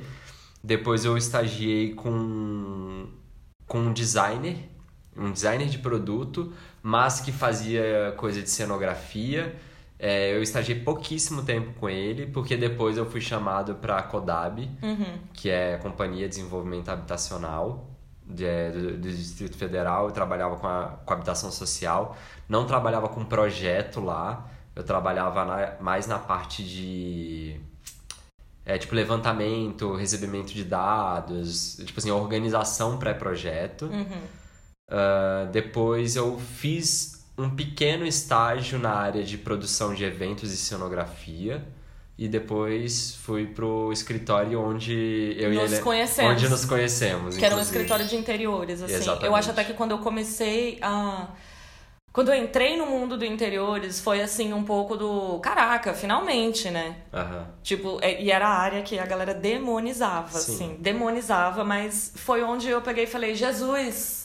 [0.62, 3.08] Depois eu estagiei com
[3.66, 4.70] com um designer
[5.16, 9.54] um designer de produto, mas que fazia coisa de cenografia.
[9.98, 14.68] É, eu estagiei pouquíssimo tempo com ele, porque depois eu fui chamado para a Codab,
[14.82, 15.18] uhum.
[15.32, 17.90] que é a Companhia de Desenvolvimento Habitacional
[18.26, 20.06] de, do, do, Distrito Federal.
[20.06, 22.16] Eu trabalhava com a com habitação social,
[22.48, 27.60] não trabalhava com projeto lá, eu trabalhava na, mais na parte de
[28.66, 33.86] é, tipo levantamento, recebimento de dados, tipo assim, organização pré-projeto.
[33.86, 34.44] Uhum.
[34.86, 41.64] Uh, depois eu fiz um pequeno estágio na área de produção de eventos e cenografia.
[42.16, 46.32] E depois fui pro escritório onde eu nos e ele, conhecemos.
[46.32, 47.36] onde nos conhecemos.
[47.36, 48.94] Que era um escritório de interiores, assim.
[48.94, 49.26] Exatamente.
[49.26, 51.28] Eu acho até que quando eu comecei a
[52.14, 56.98] quando eu entrei no mundo do interiores, foi assim um pouco do caraca, finalmente, né?
[57.12, 57.44] Uhum.
[57.60, 60.54] Tipo, é, e era a área que a galera demonizava, Sim.
[60.54, 64.23] assim, demonizava, mas foi onde eu peguei e falei, Jesus,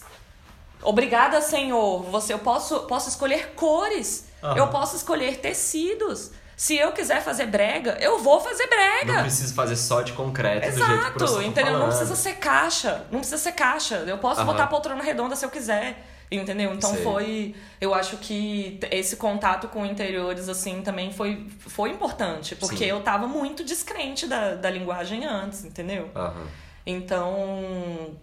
[0.82, 2.04] Obrigada, Senhor.
[2.04, 4.28] Você, eu posso, posso escolher cores.
[4.42, 4.58] Uhum.
[4.58, 6.32] Eu posso escolher tecidos.
[6.56, 9.14] Se eu quiser fazer brega, eu vou fazer brega.
[9.14, 11.74] Não preciso fazer só de concreto Exato, do jeito que você entendeu?
[11.74, 13.06] Tá não precisa ser caixa.
[13.12, 13.96] Não precisa ser caixa.
[14.06, 14.48] Eu posso uhum.
[14.48, 16.06] botar a poltrona redonda se eu quiser.
[16.32, 16.74] Entendeu?
[16.74, 17.04] Então Sei.
[17.04, 17.56] foi.
[17.82, 22.56] Eu acho que esse contato com interiores, assim, também foi, foi importante.
[22.56, 22.86] Porque Sim.
[22.86, 26.10] eu tava muito descrente da, da linguagem antes, entendeu?
[26.16, 26.48] Uhum.
[26.86, 28.16] Então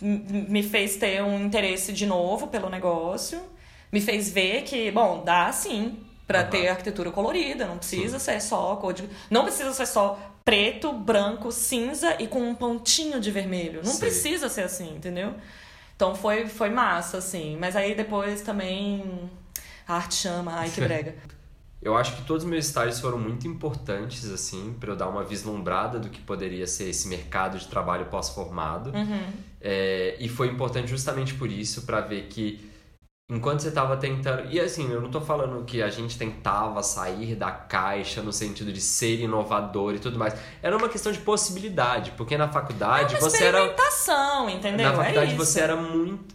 [0.00, 3.40] me fez ter um interesse de novo pelo negócio,
[3.92, 6.50] me fez ver que, bom, dá sim para uhum.
[6.50, 8.24] ter arquitetura colorida, não precisa sim.
[8.24, 9.08] ser só cor de...
[9.30, 13.80] não precisa ser só preto, branco, cinza e com um pontinho de vermelho.
[13.82, 14.00] Não Sei.
[14.08, 15.34] precisa ser assim, entendeu?
[15.96, 19.30] Então foi foi massa assim, mas aí depois também
[19.86, 21.14] a arte chama, ai que brega.
[21.80, 25.22] Eu acho que todos os meus estágios foram muito importantes, assim, para eu dar uma
[25.22, 28.90] vislumbrada do que poderia ser esse mercado de trabalho pós-formado.
[28.90, 29.32] Uhum.
[29.66, 32.70] É, e foi importante justamente por isso, para ver que
[33.30, 34.50] enquanto você estava tentando.
[34.50, 38.70] E assim, eu não estou falando que a gente tentava sair da caixa no sentido
[38.70, 40.34] de ser inovador e tudo mais.
[40.62, 43.64] Era uma questão de possibilidade, porque na faculdade é você era.
[44.50, 44.90] entendeu?
[44.90, 46.34] Na faculdade é você era muito.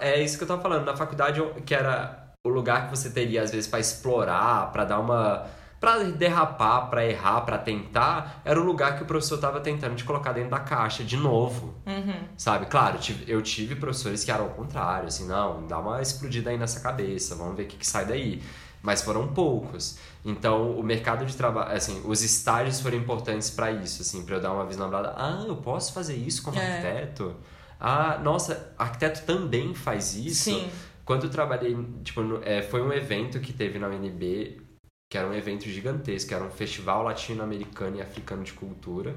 [0.00, 0.84] É isso que eu tava falando.
[0.84, 4.98] Na faculdade, que era o lugar que você teria às vezes para explorar, para dar
[4.98, 5.46] uma
[5.80, 10.04] para derrapar, para errar, para tentar, era o lugar que o professor estava tentando te
[10.04, 11.74] colocar dentro da caixa de novo.
[11.86, 12.24] Uhum.
[12.36, 12.66] Sabe?
[12.66, 16.80] Claro, eu tive professores que eram ao contrário, assim, não, dá uma explodida aí nessa
[16.80, 18.42] cabeça, vamos ver o que, que sai daí.
[18.80, 19.98] Mas foram poucos.
[20.24, 24.40] Então, o mercado de trabalho, assim, os estágios foram importantes para isso, assim, para eu
[24.40, 26.76] dar uma visão Ah, eu posso fazer isso como é.
[26.76, 27.34] arquiteto?
[27.80, 30.44] Ah, nossa, arquiteto também faz isso?
[30.44, 30.70] Sim.
[31.04, 34.60] Quando eu trabalhei, tipo, no, é, foi um evento que teve na UNB,
[35.08, 39.16] que era um evento gigantesco, era um festival latino-americano e africano de cultura.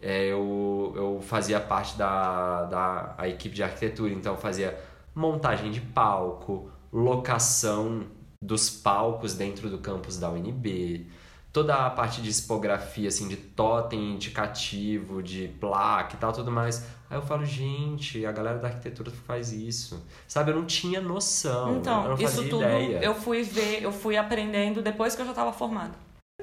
[0.00, 4.78] É, eu, eu fazia parte da, da a equipe de arquitetura, então fazia
[5.14, 8.06] montagem de palco, locação
[8.40, 11.10] dos palcos dentro do campus da UNB,
[11.52, 16.86] toda a parte de expografia, assim, de totem indicativo, de placa e tal, tudo mais.
[17.10, 20.04] Aí eu falo, gente, a galera da arquitetura faz isso.
[20.26, 21.76] Sabe, eu não tinha noção.
[21.78, 23.00] Então, eu não fazia isso tudo ideia.
[23.02, 25.94] eu fui ver, eu fui aprendendo depois que eu já estava formada.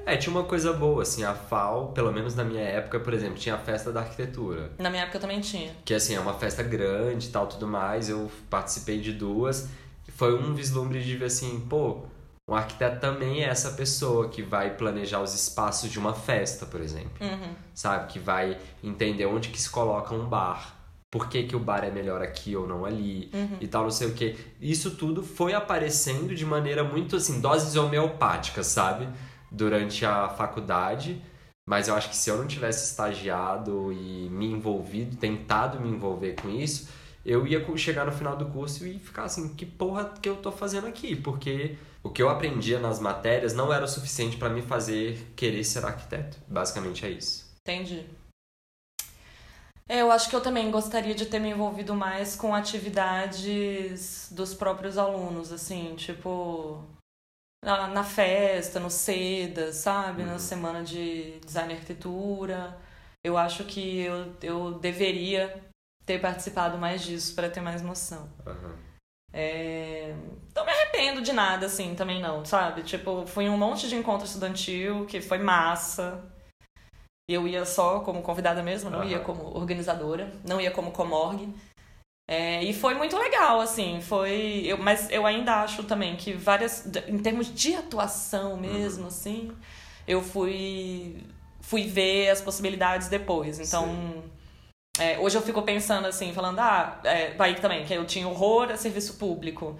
[0.04, 3.36] É, tinha uma coisa boa, assim, a FAO, pelo menos na minha época, por exemplo,
[3.36, 4.70] tinha a festa da arquitetura.
[4.78, 5.74] Na minha época também tinha.
[5.84, 8.08] Que, assim, é uma festa grande e tal, tudo mais.
[8.08, 9.68] Eu participei de duas.
[10.14, 12.02] Foi um vislumbre de ver, assim, pô,
[12.48, 16.80] um arquiteto também é essa pessoa que vai planejar os espaços de uma festa, por
[16.80, 17.10] exemplo.
[17.20, 17.54] Uhum.
[17.74, 18.12] Sabe?
[18.12, 20.74] Que vai entender onde que se coloca um bar.
[21.10, 23.56] Por que, que o bar é melhor aqui ou não ali uhum.
[23.60, 24.36] e tal, não sei o que.
[24.60, 29.08] Isso tudo foi aparecendo de maneira muito assim, doses homeopáticas, sabe?
[29.50, 31.20] Durante a faculdade.
[31.68, 36.36] Mas eu acho que se eu não tivesse estagiado e me envolvido, tentado me envolver
[36.40, 36.88] com isso,
[37.24, 40.52] eu ia chegar no final do curso e ficar assim, que porra que eu tô
[40.52, 41.16] fazendo aqui?
[41.16, 41.76] Porque
[42.06, 45.84] o que eu aprendia nas matérias não era o suficiente para me fazer querer ser
[45.84, 46.38] arquiteto.
[46.46, 47.52] Basicamente é isso.
[47.60, 48.06] Entendi.
[49.88, 54.54] É, eu acho que eu também gostaria de ter me envolvido mais com atividades dos
[54.54, 56.84] próprios alunos, assim, tipo
[57.64, 60.22] na, na festa, no SEDA, sabe?
[60.22, 60.28] Uhum.
[60.28, 62.76] Na semana de design e arquitetura.
[63.24, 65.64] Eu acho que eu, eu deveria
[66.04, 68.28] ter participado mais disso para ter mais noção.
[68.46, 68.76] Uhum.
[69.32, 70.14] É...
[70.56, 72.82] Não me arrependo de nada, assim, também não, sabe?
[72.82, 76.24] Tipo, fui em um monte de encontro estudantil que foi massa.
[77.28, 79.04] Eu ia só como convidada mesmo, não uhum.
[79.04, 81.52] ia como organizadora, não ia como comorgue.
[82.26, 84.62] É, e foi muito legal, assim, foi.
[84.64, 86.86] Eu, mas eu ainda acho também que várias.
[87.06, 89.08] Em termos de atuação mesmo, uhum.
[89.08, 89.52] assim,
[90.08, 91.22] eu fui.
[91.60, 93.60] fui ver as possibilidades depois.
[93.60, 94.24] Então.
[94.98, 98.70] É, hoje eu fico pensando assim, falando, ah, é, aí também, que eu tinha horror
[98.70, 99.78] a serviço público.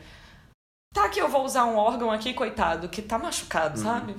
[0.97, 3.85] Tá que eu vou usar um órgão aqui, coitado, que tá machucado, uhum.
[3.85, 4.17] sabe?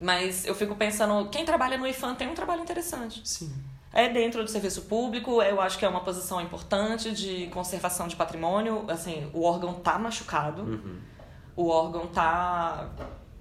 [0.00, 3.20] Mas eu fico pensando, quem trabalha no IFAM tem um trabalho interessante.
[3.24, 3.52] Sim.
[3.92, 8.14] É dentro do serviço público, eu acho que é uma posição importante de conservação de
[8.14, 8.84] patrimônio.
[8.86, 11.00] Assim, o órgão tá machucado, uhum.
[11.56, 12.88] o órgão tá,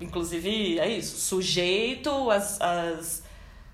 [0.01, 3.23] inclusive, é isso, sujeito às, às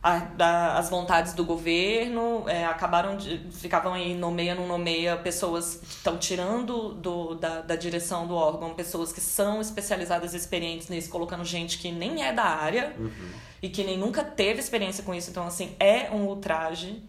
[0.04, 5.76] a, da, as vontades do governo, é, acabaram de, ficavam aí nomeia, não nomeia, pessoas
[5.78, 10.90] que estão tirando do, da, da direção do órgão, pessoas que são especializadas e experientes
[10.90, 13.32] nisso, colocando gente que nem é da área uhum.
[13.62, 17.02] e que nem nunca teve experiência com isso, então assim, é um ultraje.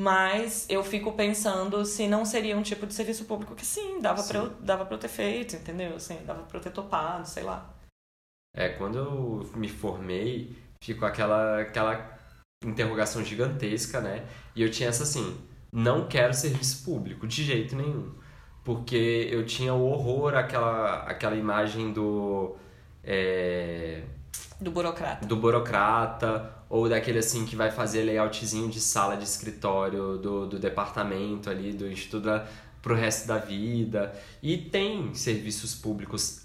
[0.00, 4.24] Mas eu fico pensando se não seria um tipo de serviço público que sim, dava
[4.24, 5.94] para eu, dava pra eu ter feito, entendeu?
[5.94, 7.72] Assim, dava para eu ter topado, sei lá.
[8.56, 12.13] É, quando eu me formei, ficou aquela, aquela
[12.64, 14.24] interrogação gigantesca, né?
[14.54, 15.36] E eu tinha essa assim,
[15.72, 18.12] não quero serviço público de jeito nenhum.
[18.62, 22.56] Porque eu tinha o horror àquela, àquela imagem do.
[23.02, 24.02] É...
[24.60, 25.26] Do burocrata.
[25.26, 30.58] Do burocrata, ou daquele assim que vai fazer layoutzinho de sala de escritório do, do
[30.58, 32.46] departamento ali, do instituto para
[32.80, 34.14] pro resto da vida.
[34.42, 36.43] E tem serviços públicos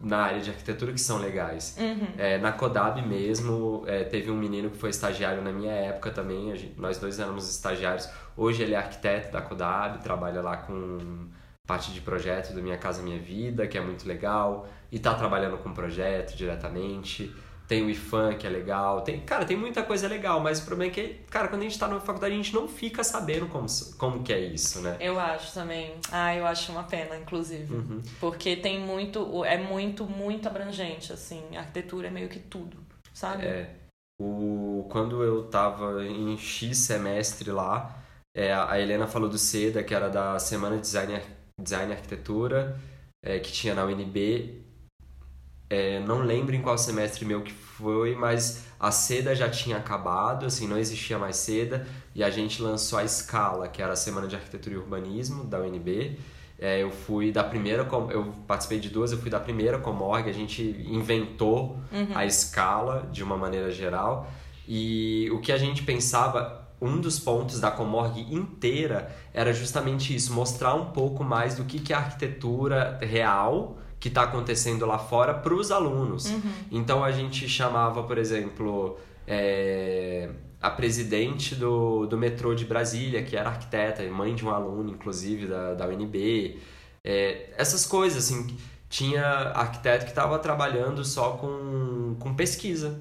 [0.00, 1.76] na área de arquitetura que são legais.
[1.78, 2.08] Uhum.
[2.18, 6.54] É, na Codab mesmo, é, teve um menino que foi estagiário na minha época também,
[6.56, 8.08] gente, nós dois éramos estagiários.
[8.36, 11.28] Hoje ele é arquiteto da Codab, trabalha lá com
[11.66, 15.56] parte de projeto do Minha Casa Minha Vida, que é muito legal, e tá trabalhando
[15.58, 17.34] com projeto diretamente
[17.66, 20.90] tem o IFAM, que é legal, tem, cara, tem muita coisa legal, mas o problema
[20.90, 23.66] é que, cara, quando a gente tá na faculdade, a gente não fica sabendo como,
[23.98, 24.96] como que é isso, né?
[25.00, 25.94] Eu acho também.
[26.10, 27.72] Ah, eu acho uma pena, inclusive.
[27.72, 28.02] Uhum.
[28.20, 32.76] Porque tem muito, é muito, muito abrangente, assim, a arquitetura é meio que tudo,
[33.14, 33.46] sabe?
[33.46, 33.70] É.
[34.20, 38.02] O, quando eu tava em X semestre lá,
[38.36, 41.20] é, a Helena falou do SEDA, que era da Semana de Design,
[41.60, 42.78] Design e Arquitetura,
[43.24, 44.61] é, que tinha na UNB,
[45.72, 50.44] é, não lembro em qual semestre meu que foi, mas a seda já tinha acabado,
[50.44, 54.28] assim, não existia mais seda, e a gente lançou a Escala, que era a Semana
[54.28, 56.18] de Arquitetura e Urbanismo da UNB.
[56.58, 60.32] É, eu fui da primeira, eu participei de duas, eu fui da primeira Comorg, a
[60.32, 62.08] gente inventou uhum.
[62.14, 64.30] a escala de uma maneira geral,
[64.68, 70.34] e o que a gente pensava, um dos pontos da Comorg inteira era justamente isso,
[70.34, 74.98] mostrar um pouco mais do que, que é a arquitetura real que está acontecendo lá
[74.98, 76.26] fora para os alunos.
[76.26, 76.52] Uhum.
[76.72, 78.98] Então a gente chamava, por exemplo,
[79.28, 80.28] é,
[80.60, 85.46] a presidente do, do metrô de Brasília, que era arquiteta, mãe de um aluno, inclusive,
[85.46, 86.58] da, da UNB.
[87.04, 88.56] É, essas coisas, assim.
[88.88, 93.00] Tinha arquiteto que estava trabalhando só com, com pesquisa.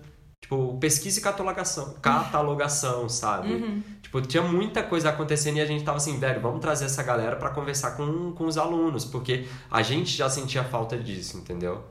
[0.51, 3.53] Tipo, pesquisa e catalogação, catalogação sabe?
[3.53, 3.81] Uhum.
[4.01, 7.37] Tipo, tinha muita coisa acontecendo e a gente tava assim, velho, vamos trazer essa galera
[7.37, 11.85] para conversar com, com os alunos, porque a gente já sentia falta disso, entendeu?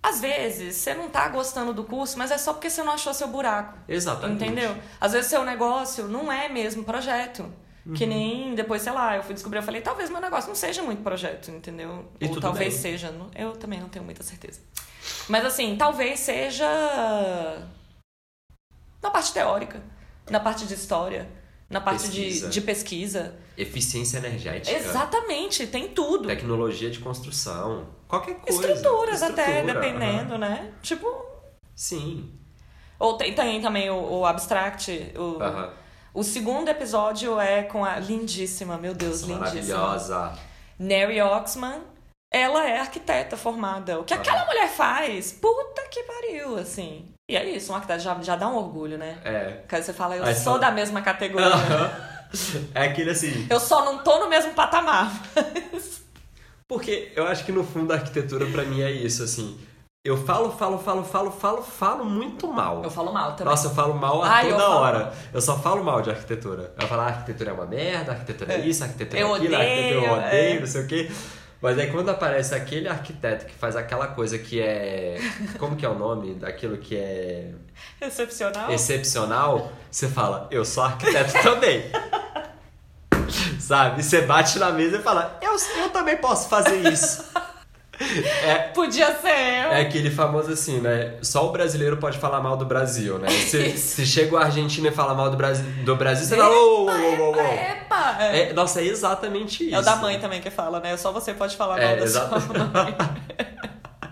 [0.00, 3.12] Às vezes, você não tá gostando do curso, mas é só porque você não achou
[3.12, 3.76] seu buraco.
[3.88, 4.44] Exatamente.
[4.44, 4.76] Entendeu?
[5.00, 7.52] Às vezes, seu negócio não é mesmo projeto.
[7.84, 7.94] Uhum.
[7.94, 10.82] Que nem depois, sei lá, eu fui descobrir, eu falei, talvez meu negócio não seja
[10.82, 12.04] muito projeto, entendeu?
[12.20, 12.82] E Ou talvez bem.
[12.82, 13.12] seja.
[13.34, 14.60] Eu também não tenho muita certeza.
[15.28, 16.64] Mas assim, talvez seja
[19.02, 19.82] na parte teórica,
[20.30, 21.28] na parte de história,
[21.68, 22.46] na parte Pesquisa.
[22.48, 23.34] De, de pesquisa.
[23.56, 24.76] Eficiência energética.
[24.76, 26.28] Exatamente, tem tudo.
[26.28, 27.88] Tecnologia de construção.
[28.06, 28.72] Qualquer coisa.
[28.72, 30.38] Estruturas até, Estrutura, dependendo, aham.
[30.38, 30.72] né?
[30.82, 31.06] Tipo.
[31.74, 32.30] Sim.
[32.98, 35.12] Ou tem, tem também o, o Abstract.
[35.18, 35.72] O, Aham.
[36.14, 39.38] O segundo episódio é com a lindíssima, meu Deus, lindíssima.
[39.38, 40.38] Maravilhosa.
[40.78, 41.80] Neri Oxman.
[42.34, 44.00] Ela é arquiteta formada.
[44.00, 47.04] O que aquela mulher faz, puta que pariu, assim.
[47.30, 49.18] E é isso, um arquiteto já, já dá um orgulho, né?
[49.22, 49.50] É.
[49.50, 51.50] Porque você fala, eu Aí sou da mesma categoria.
[52.74, 53.46] É aquele assim.
[53.50, 55.12] Eu só não tô no mesmo patamar.
[56.66, 59.60] Porque eu acho que no fundo a arquitetura pra mim é isso, assim.
[60.04, 62.82] Eu falo, falo, falo, falo, falo, falo muito mal.
[62.82, 63.52] Eu falo mal também.
[63.52, 64.98] Nossa, eu falo mal a Ai, eu toda falo hora.
[64.98, 65.12] mal.
[65.32, 66.74] Eu só falo mal de arquitetura.
[66.80, 68.66] Eu falo, ah, arquitetura é uma merda, arquitetura é, É.
[68.66, 70.60] isso, arquitetura Eu é aquilo, arquitetura eu odeio, odeio, é.
[70.60, 71.12] não sei o quê.
[71.60, 75.18] Mas aí quando aparece aquele arquiteto que faz aquela coisa que é.
[75.56, 77.52] Como que é o nome daquilo que é
[78.00, 78.72] Excepcional.
[78.72, 81.84] excepcional, você fala, eu sou arquiteto também.
[83.60, 84.02] Sabe?
[84.02, 87.24] Você bate na mesa e fala, eu, eu também posso fazer isso.
[88.00, 89.70] É, Podia ser eu.
[89.72, 91.14] é aquele famoso assim, né?
[91.22, 93.28] Só o brasileiro pode falar mal do Brasil, né?
[93.28, 96.86] Se, se chega o argentino e fala mal do Brasil, do Brasil você fala, ô,
[96.86, 97.40] ô, ô, ô!
[97.40, 97.82] É.
[98.48, 99.74] É, nossa, é exatamente isso.
[99.74, 100.96] É o da mãe também que fala, né?
[100.96, 102.40] Só você pode falar mal É, da exato.
[102.40, 102.96] sua mãe.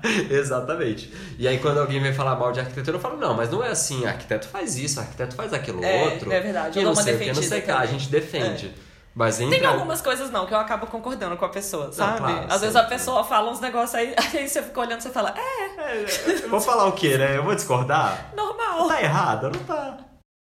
[0.31, 1.13] Exatamente.
[1.39, 3.69] E aí quando alguém vem falar mal de arquitetura, eu falo, não, mas não é
[3.69, 6.33] assim, arquiteto faz isso, arquiteto faz aquilo É, outro.
[6.33, 7.87] é verdade, eu dou não uma sei o que, não defendida sei que, lá, a
[7.87, 8.73] gente defende.
[9.21, 12.17] Mas entre Tem algumas coisas não que eu acabo concordando com a pessoa, sabe?
[12.17, 12.79] claro, Às vezes sempre.
[12.81, 16.47] a pessoa fala uns negócios aí, aí você fica olhando e você fala, é, É,
[16.49, 17.37] vou falar o quê, né?
[17.37, 18.31] Eu vou discordar?
[18.35, 18.89] normal.
[18.89, 19.99] Tá errado, não tá.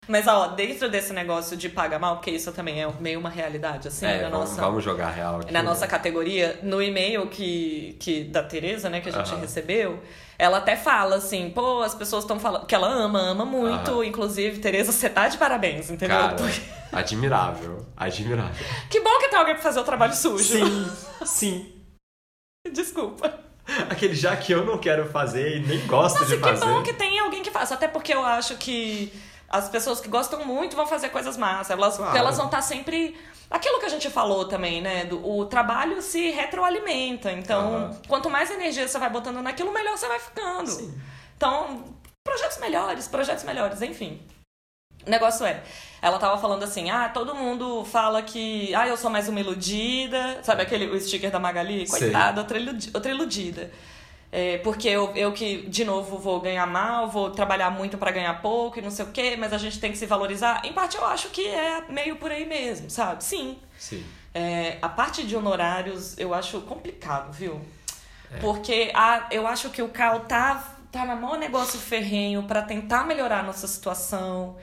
[0.08, 3.88] Mas ó, dentro desse negócio de pagar mal, porque isso também é meio uma realidade,
[3.88, 4.62] assim, é, na vamos, nossa.
[4.62, 5.54] vamos jogar real aqui.
[5.54, 5.70] na né?
[5.70, 10.02] nossa categoria, no e-mail que, que da Tereza, né, que a gente recebeu,
[10.40, 14.60] ela até fala assim, pô, as pessoas estão falando que ela ama, ama muito, inclusive,
[14.60, 16.18] Tereza, você tá de parabéns, entendeu?
[16.18, 17.86] Cara, Porque- admirável.
[17.96, 18.66] Admirável.
[18.90, 20.44] Que bom que tem alguém pra fazer o trabalho sujo.
[20.44, 20.92] Sim,
[21.24, 21.74] sim.
[22.74, 23.32] Desculpa.
[23.88, 26.66] Aquele já que eu não quero fazer e nem gosto Nossa, de que fazer.
[26.66, 29.14] bom que tem alguém que faça, até porque eu acho que
[29.52, 32.18] as pessoas que gostam muito vão fazer coisas massas, elas, Claro.
[32.18, 33.18] elas vão estar sempre
[33.50, 35.04] Aquilo que a gente falou também, né?
[35.04, 37.34] Do, o trabalho se retroalimenta.
[37.34, 38.02] Então, Aham.
[38.08, 40.70] quanto mais energia você vai botando naquilo, melhor você vai ficando.
[40.70, 40.98] Sim.
[41.36, 41.84] Então,
[42.24, 44.22] projetos melhores, projetos melhores, enfim.
[45.06, 45.62] O negócio é,
[46.02, 50.40] ela tava falando assim, ah, todo mundo fala que, ah, eu sou mais uma iludida,
[50.44, 51.86] sabe aquele o sticker da Magali?
[51.90, 53.70] Coitada, outra, iludi- outra iludida.
[54.32, 58.42] É, porque eu, eu que, de novo, vou ganhar mal, vou trabalhar muito pra ganhar
[58.42, 60.62] pouco e não sei o quê, mas a gente tem que se valorizar.
[60.66, 63.24] Em parte, eu acho que é meio por aí mesmo, sabe?
[63.24, 63.58] Sim.
[63.78, 64.06] Sim.
[64.34, 67.60] É, a parte de honorários eu acho complicado, viu?
[68.32, 68.38] É.
[68.40, 73.06] Porque a, eu acho que o Cal tá, tá na maior negócio ferrenho para tentar
[73.06, 74.56] melhorar a nossa situação.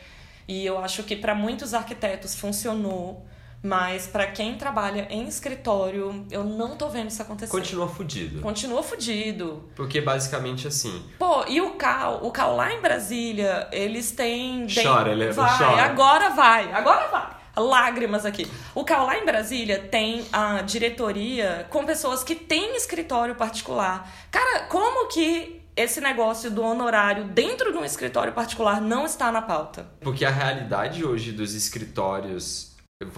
[0.47, 3.27] E eu acho que para muitos arquitetos funcionou.
[3.63, 7.51] Mas para quem trabalha em escritório, eu não tô vendo isso acontecer.
[7.51, 8.41] Continua fudido.
[8.41, 9.69] Continua fudido.
[9.75, 11.03] Porque basicamente assim.
[11.19, 14.67] Pô, e o Cal, o Cal lá em Brasília, eles têm.
[14.69, 15.83] Chora, ele vai, chora.
[15.83, 17.39] Agora vai, agora vai.
[17.57, 18.49] Lágrimas aqui.
[18.73, 24.09] O Cal lá em Brasília tem a diretoria com pessoas que têm escritório particular.
[24.31, 29.43] Cara, como que esse negócio do honorário dentro de um escritório particular não está na
[29.43, 29.89] pauta?
[30.01, 32.68] Porque a realidade hoje dos escritórios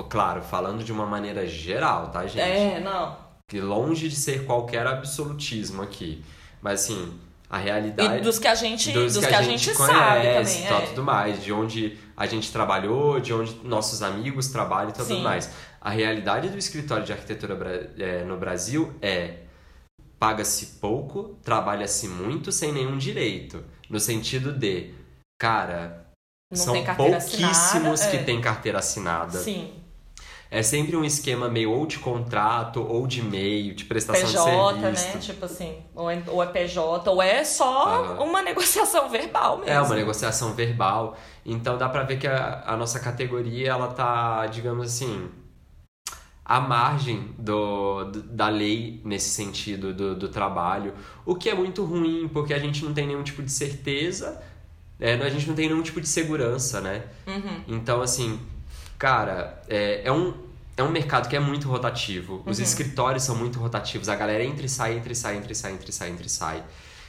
[0.09, 2.41] Claro, falando de uma maneira geral, tá, gente?
[2.41, 3.16] É, não.
[3.49, 6.22] Que longe de ser qualquer absolutismo aqui.
[6.61, 7.18] Mas assim,
[7.49, 8.18] a realidade.
[8.18, 10.83] E dos que a gente, dos, dos que, a gente, gente conhece, sabe também.
[10.83, 10.87] É.
[10.87, 11.43] tudo mais.
[11.43, 15.22] De onde a gente trabalhou, de onde nossos amigos trabalham e tudo Sim.
[15.22, 15.51] mais.
[15.81, 19.39] A realidade do escritório de arquitetura é, no Brasil é
[20.18, 23.64] paga-se pouco, trabalha-se muito sem nenhum direito.
[23.89, 24.93] No sentido de,
[25.39, 26.07] cara,
[26.51, 28.23] não São pouquíssimos que é.
[28.25, 29.39] têm carteira assinada.
[29.39, 29.73] Sim.
[30.51, 34.81] É sempre um esquema meio ou de contrato ou de meio, de prestação PJ, de
[34.81, 35.07] serviço.
[35.07, 35.21] né?
[35.21, 38.25] Tipo assim, ou é, ou é PJ, ou é só uhum.
[38.25, 39.73] uma negociação verbal mesmo.
[39.73, 41.17] É, uma negociação verbal.
[41.47, 45.31] Então dá pra ver que a, a nossa categoria, ela tá, digamos assim,
[46.45, 50.95] à margem do, do, da lei nesse sentido do, do trabalho.
[51.25, 54.43] O que é muito ruim, porque a gente não tem nenhum tipo de certeza
[55.01, 57.05] é, a gente não tem nenhum tipo de segurança, né?
[57.27, 57.65] Uhum.
[57.69, 58.39] Então, assim,
[58.99, 60.35] cara, é, é, um,
[60.77, 62.43] é um mercado que é muito rotativo.
[62.45, 62.65] Os uhum.
[62.65, 64.09] escritórios são muito rotativos.
[64.09, 66.27] A galera entra e sai, entra e sai, entra e sai, entra e sai, entra
[66.27, 66.65] e sai.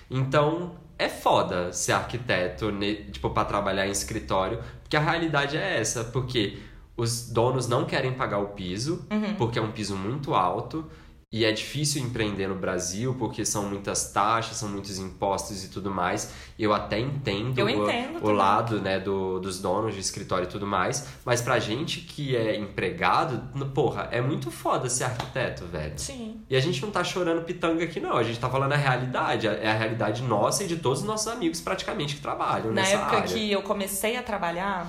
[0.09, 5.79] Então, é foda ser arquiteto, né, tipo, para trabalhar em escritório, porque a realidade é
[5.79, 6.59] essa, porque
[6.95, 9.35] os donos não querem pagar o piso, uhum.
[9.35, 10.85] porque é um piso muito alto.
[11.33, 15.89] E é difícil empreender no Brasil porque são muitas taxas, são muitos impostos e tudo
[15.89, 16.33] mais.
[16.59, 20.49] Eu até entendo, Eu entendo o, o, lado né, do, dos donos de escritório e
[20.49, 21.07] tudo mais.
[21.23, 23.41] Mas pra gente que é empregado,
[23.73, 25.93] porra, é muito foda ser arquiteto, velho.
[25.95, 26.41] Sim.
[26.49, 28.17] E a gente não tá chorando pitanga aqui, não.
[28.17, 29.47] A gente tá falando a realidade.
[29.47, 32.95] É a realidade nossa e de todos os nossos amigos praticamente que trabalham Na nessa
[32.95, 33.33] época área.
[33.33, 34.85] que eu comecei a trabalhar,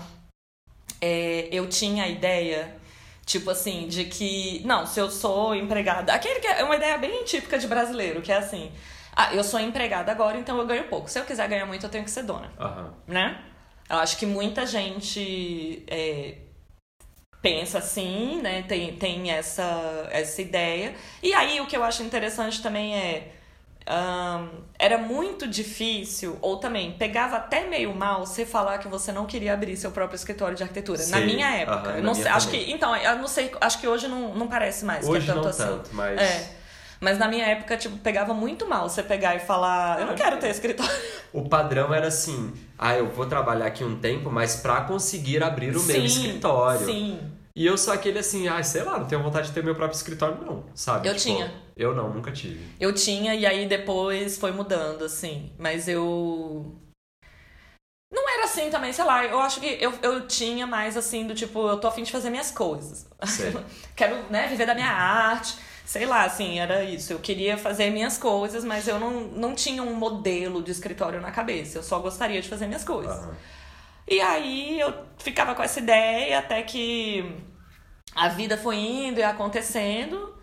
[1.00, 2.81] é, eu tinha a ideia
[3.24, 6.12] Tipo assim, de que, não, se eu sou empregada.
[6.12, 8.72] Aquele que é uma ideia bem típica de brasileiro, que é assim:
[9.14, 11.08] ah, eu sou empregada agora, então eu ganho pouco.
[11.08, 12.52] Se eu quiser ganhar muito, eu tenho que ser dona.
[12.58, 12.90] Uhum.
[13.06, 13.40] Né?
[13.88, 16.38] Eu acho que muita gente é,
[17.42, 18.62] pensa assim, né?
[18.62, 20.94] Tem, tem essa, essa ideia.
[21.22, 23.32] E aí o que eu acho interessante também é
[23.88, 29.26] um, era muito difícil, ou também pegava até meio mal você falar que você não
[29.26, 30.98] queria abrir seu próprio escritório de arquitetura.
[30.98, 32.00] Sim, na minha época.
[32.00, 32.70] Não sei, acho que.
[32.70, 35.44] Então, eu não sei, acho que hoje não, não parece mais hoje que é tanto
[35.44, 35.64] não assim.
[35.64, 36.20] Tanto, mas...
[36.20, 36.62] É.
[37.00, 40.36] Mas na minha época, tipo, pegava muito mal você pegar e falar, eu não quero
[40.38, 40.92] ter escritório.
[41.32, 45.74] O padrão era assim, ah, eu vou trabalhar aqui um tempo, mas para conseguir abrir
[45.74, 46.86] o sim, meu escritório.
[46.86, 47.31] Sim.
[47.54, 49.96] E eu sou aquele assim, ah, sei lá, não tenho vontade de ter meu próprio
[49.96, 51.06] escritório, não, sabe?
[51.06, 51.52] Eu tipo, tinha.
[51.76, 52.66] Eu não, nunca tive.
[52.80, 55.52] Eu tinha, e aí depois foi mudando, assim.
[55.58, 56.74] Mas eu.
[58.10, 61.34] Não era assim também, sei lá, eu acho que eu, eu tinha mais assim, do
[61.34, 63.06] tipo, eu tô afim de fazer minhas coisas.
[63.96, 65.56] Quero, né, viver da minha arte.
[65.84, 67.12] Sei lá, assim, era isso.
[67.12, 71.30] Eu queria fazer minhas coisas, mas eu não, não tinha um modelo de escritório na
[71.30, 71.78] cabeça.
[71.78, 73.24] Eu só gostaria de fazer minhas coisas.
[73.24, 73.34] Uhum.
[74.12, 77.34] E aí eu ficava com essa ideia até que
[78.14, 80.36] a vida foi indo e acontecendo.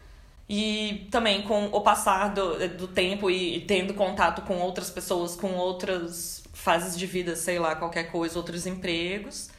[0.50, 5.36] E também com o passar do, do tempo e, e tendo contato com outras pessoas,
[5.36, 9.52] com outras fases de vida, sei lá, qualquer coisa, outros empregos.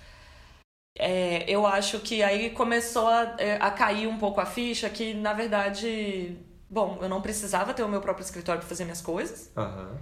[0.99, 5.15] É, eu acho que aí começou a, é, a cair um pouco a ficha que,
[5.15, 6.37] na verdade,
[6.69, 9.53] bom, eu não precisava ter o meu próprio escritório para fazer minhas coisas.
[9.57, 9.97] Uhum.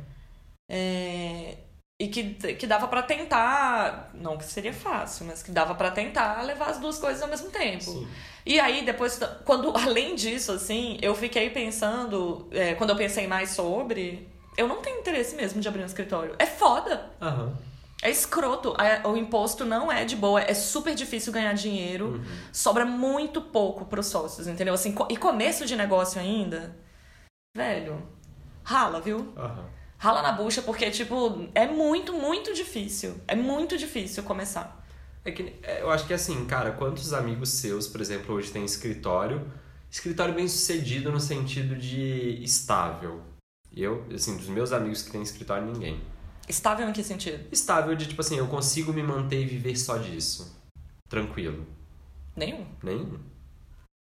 [0.71, 1.59] É,
[2.01, 6.41] e que, que dava para tentar, não que seria fácil, mas que dava para tentar
[6.43, 7.83] levar as duas coisas ao mesmo tempo.
[7.83, 8.09] Sim.
[8.47, 13.51] E aí depois, quando além disso, assim, eu fiquei pensando, é, quando eu pensei mais
[13.51, 16.37] sobre, eu não tenho interesse mesmo de abrir um escritório.
[16.39, 17.11] É foda.
[17.21, 17.53] Uhum.
[18.01, 18.77] É escroto.
[19.05, 20.41] O imposto não é de boa.
[20.41, 22.07] É super difícil ganhar dinheiro.
[22.07, 22.25] Uhum.
[22.53, 24.73] Sobra muito pouco pros sócios, entendeu?
[24.73, 26.77] Assim, e começo de negócio ainda,
[27.57, 28.01] velho,
[28.63, 29.19] rala, viu?
[29.37, 33.21] Uhum rala na bucha, porque, tipo, é muito, muito difícil.
[33.27, 34.85] É muito difícil começar.
[35.25, 38.65] É que é, eu acho que assim, cara, quantos amigos seus, por exemplo, hoje tem
[38.65, 39.51] escritório,
[39.91, 43.21] escritório bem sucedido no sentido de estável.
[43.77, 46.01] Eu, assim, dos meus amigos que têm escritório, ninguém.
[46.49, 47.47] Estável em que sentido?
[47.53, 50.57] Estável de tipo assim, eu consigo me manter e viver só disso.
[51.09, 51.67] Tranquilo.
[52.35, 52.67] Nenhum.
[52.83, 53.19] Nenhum.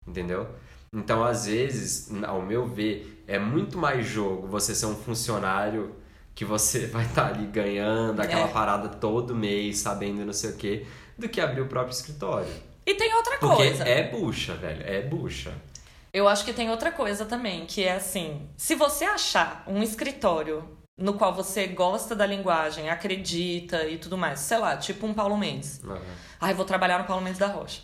[0.07, 0.49] Entendeu?
[0.93, 5.95] Então, às vezes, ao meu ver, é muito mais jogo você ser um funcionário
[6.35, 8.53] que você vai estar tá ali ganhando aquela é.
[8.53, 12.53] parada todo mês, sabendo não sei o quê, do que abrir o próprio escritório.
[12.87, 13.85] E tem outra Porque coisa.
[13.85, 15.55] é bucha, velho, é bucha.
[16.13, 20.79] Eu acho que tem outra coisa também, que é assim, se você achar um escritório
[20.97, 25.37] no qual você gosta da linguagem, acredita e tudo mais, sei lá, tipo um Paulo
[25.37, 25.83] Mendes.
[25.83, 25.99] Uhum.
[26.41, 27.83] Ai, vou trabalhar no Paulo Mendes da Rocha.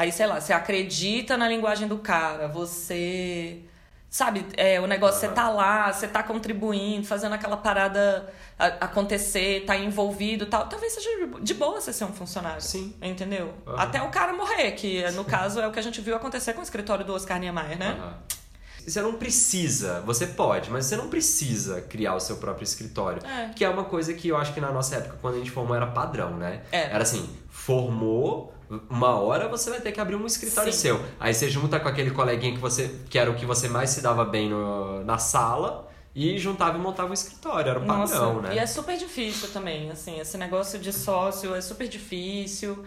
[0.00, 3.62] Aí, sei lá, você acredita na linguagem do cara, você
[4.10, 9.76] Sabe, é, o negócio, você tá lá, você tá contribuindo, fazendo aquela parada acontecer, tá
[9.76, 10.66] envolvido tal.
[10.66, 12.62] Talvez seja de boa você ser um funcionário.
[12.62, 12.94] Sim.
[13.02, 13.52] Entendeu?
[13.66, 13.76] Uhum.
[13.76, 16.60] Até o cara morrer, que no caso é o que a gente viu acontecer com
[16.60, 17.98] o escritório do Oscar Niemeyer, né?
[18.00, 18.38] Uhum.
[18.86, 23.20] Você não precisa, você pode, mas você não precisa criar o seu próprio escritório.
[23.26, 23.50] É.
[23.54, 25.76] Que é uma coisa que eu acho que na nossa época, quando a gente formou,
[25.76, 26.62] era padrão, né?
[26.72, 26.84] É.
[26.84, 28.54] Era assim, formou,
[28.90, 30.78] uma hora você vai ter que abrir um escritório Sim.
[30.78, 31.04] seu.
[31.18, 34.00] Aí você junta com aquele coleguinha que você que era o que você mais se
[34.00, 38.48] dava bem no, na sala e juntava e montava um escritório, era o padrão, Nossa,
[38.48, 38.56] né?
[38.56, 42.84] E é super difícil também, assim, esse negócio de sócio é super difícil.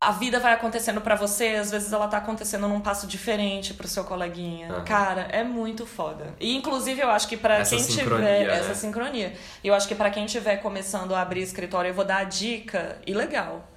[0.00, 3.86] A vida vai acontecendo para você, às vezes ela tá acontecendo num passo diferente pro
[3.86, 4.78] seu coleguinha.
[4.78, 4.84] Uhum.
[4.84, 6.34] Cara, é muito foda.
[6.40, 8.58] E inclusive eu acho que para quem tiver né?
[8.58, 12.18] essa sincronia, eu acho que para quem tiver começando a abrir escritório, eu vou dar
[12.18, 13.69] a dica e legal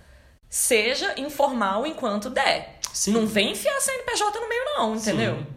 [0.53, 2.77] seja informal enquanto der.
[2.93, 3.11] Sim.
[3.11, 5.37] Não vem enfiar CNPJ no meio, não, entendeu?
[5.37, 5.47] Sim.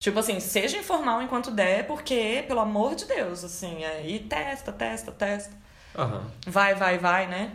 [0.00, 5.12] Tipo assim, seja informal enquanto der, porque, pelo amor de Deus, assim, aí testa, testa,
[5.12, 5.54] testa.
[5.94, 6.22] Uhum.
[6.46, 7.52] Vai, vai, vai, né?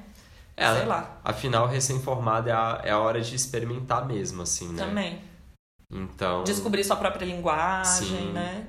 [0.55, 1.19] É, Sei lá.
[1.23, 4.85] Afinal, recém-formado é a, é a hora de experimentar mesmo, assim, né?
[4.85, 5.21] Também.
[5.89, 6.43] Então.
[6.43, 8.31] Descobrir sua própria linguagem, Sim.
[8.31, 8.67] né?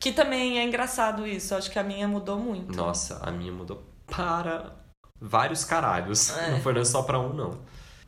[0.00, 1.54] Que também é engraçado isso.
[1.54, 2.76] Acho que a minha mudou muito.
[2.76, 4.81] Nossa, a minha mudou para
[5.22, 6.36] vários caralhos.
[6.36, 6.50] É.
[6.50, 7.58] Não foi só para um, não.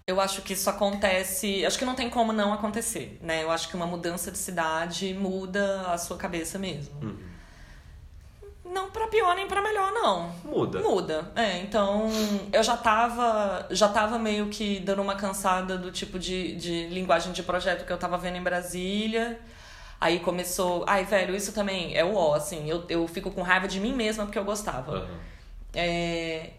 [0.06, 1.64] Eu acho que isso acontece.
[1.64, 3.42] Acho que não tem como não acontecer, né?
[3.42, 6.94] Eu acho que uma mudança de cidade muda a sua cabeça mesmo.
[7.00, 7.34] Uhum.
[8.66, 10.30] Não pra pior nem pra melhor, não.
[10.44, 10.80] Muda.
[10.80, 11.32] Muda.
[11.36, 12.08] É, então
[12.52, 17.32] eu já tava, já tava meio que dando uma cansada do tipo de, de linguagem
[17.32, 19.38] de projeto que eu tava vendo em Brasília.
[20.00, 20.84] Aí começou.
[20.86, 22.68] Ai, velho, isso também é o ó, assim.
[22.68, 24.98] Eu, eu fico com raiva de mim mesma porque eu gostava.
[24.98, 25.18] Uhum.
[25.74, 26.50] É,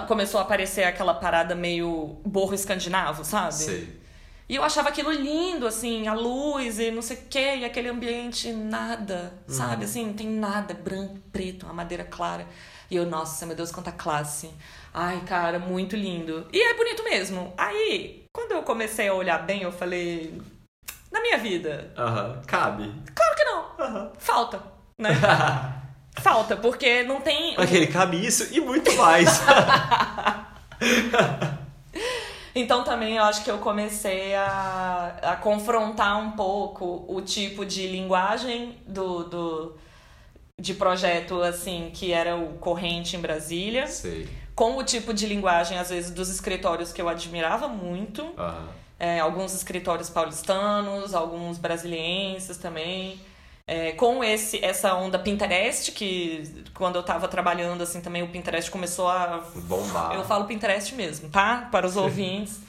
[0.00, 3.54] começou a aparecer aquela parada meio borro escandinavo, sabe?
[3.54, 4.02] Sei.
[4.48, 7.88] E eu achava aquilo lindo, assim, a luz e não sei o quê, e aquele
[7.88, 9.54] ambiente, nada, uhum.
[9.54, 9.84] sabe?
[9.84, 12.46] Assim, não tem nada, branco, preto, uma madeira clara.
[12.90, 14.50] E eu, nossa, meu Deus, quanta classe.
[14.92, 16.46] Ai, cara, muito lindo.
[16.52, 17.54] E é bonito mesmo.
[17.56, 20.38] Aí, quando eu comecei a olhar bem, eu falei.
[21.10, 21.90] Na minha vida.
[21.96, 22.42] Aham, uhum.
[22.46, 22.92] cabe.
[23.14, 23.62] Claro que não.
[23.78, 24.12] Uhum.
[24.18, 24.62] Falta,
[24.98, 25.10] né?
[26.20, 27.54] Falta, porque não tem.
[27.56, 29.28] Aquele cabe isso e muito mais.
[32.54, 37.86] então também eu acho que eu comecei a, a confrontar um pouco o tipo de
[37.86, 39.76] linguagem do, do
[40.60, 43.86] de projeto assim que era o corrente em Brasília.
[43.86, 44.28] Sei.
[44.54, 48.22] Com o tipo de linguagem, às vezes, dos escritórios que eu admirava muito.
[48.22, 48.68] Uhum.
[48.98, 53.18] É, alguns escritórios paulistanos, alguns brasilienses também.
[53.72, 58.70] É, com esse essa onda Pinterest, que quando eu tava trabalhando assim também o Pinterest
[58.70, 59.42] começou a.
[59.54, 60.14] Bombar.
[60.14, 61.68] Eu falo Pinterest mesmo, tá?
[61.72, 62.60] Para os ouvintes.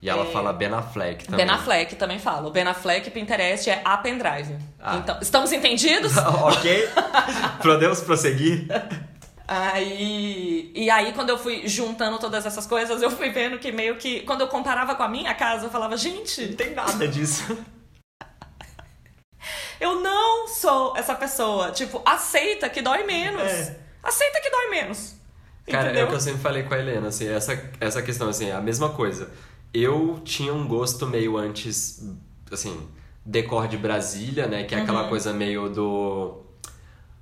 [0.00, 0.32] E ela é...
[0.32, 1.44] fala Ben Affleck também.
[1.44, 2.48] Ben Affleck também fala.
[2.48, 4.56] O Ben Affleck Pinterest é a pendrive.
[4.80, 4.96] Ah.
[4.96, 6.16] Então, estamos entendidos?
[6.16, 6.88] ok.
[7.60, 8.68] Podemos prosseguir?
[9.46, 13.96] Aí, e aí, quando eu fui juntando todas essas coisas, eu fui vendo que meio
[13.96, 14.20] que.
[14.20, 16.46] Quando eu comparava com a minha casa, eu falava, gente.
[16.46, 17.54] Não tem nada disso.
[19.80, 21.70] Eu não sou essa pessoa.
[21.70, 23.42] Tipo, aceita que dói menos.
[23.42, 23.78] É.
[24.02, 25.16] Aceita que dói menos.
[25.68, 26.02] Cara, Entendeu?
[26.02, 28.52] é o que eu sempre falei com a Helena, assim, essa, essa questão, assim, é
[28.52, 29.30] a mesma coisa.
[29.74, 32.08] Eu tinha um gosto meio antes,
[32.52, 32.88] assim,
[33.24, 34.62] decor de Brasília, né?
[34.62, 35.08] Que é aquela uhum.
[35.08, 36.42] coisa meio do.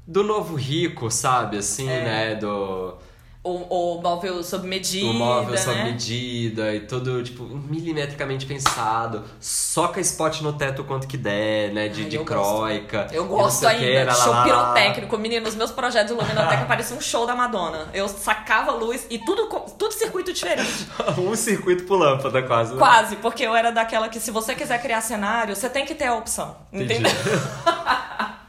[0.07, 1.57] Do novo rico, sabe?
[1.57, 2.05] Assim, é.
[2.05, 2.35] né?
[2.35, 2.99] Do
[3.45, 5.07] o, o móvel sob medida.
[5.07, 5.57] O móvel né?
[5.59, 9.23] sob medida e todo, tipo, milimetricamente pensado.
[9.39, 11.89] Soca spot no teto quanto que der, né?
[11.89, 13.03] De, Ai, de croica.
[13.03, 13.15] Gosto.
[13.15, 14.07] Eu gosto ainda.
[14.07, 15.19] Que, show lá, pirotécnico.
[15.19, 17.91] Menino, nos meus projetos de luminoteca parecia um show da Madonna.
[17.93, 19.47] Eu sacava luz e tudo,
[19.79, 20.89] tudo circuito diferente.
[21.19, 22.73] um circuito por lâmpada, quase.
[22.73, 22.79] Né?
[22.79, 26.07] Quase, porque eu era daquela que se você quiser criar cenário, você tem que ter
[26.07, 26.57] a opção.
[26.73, 26.95] Entendi.
[26.95, 27.13] Entendeu?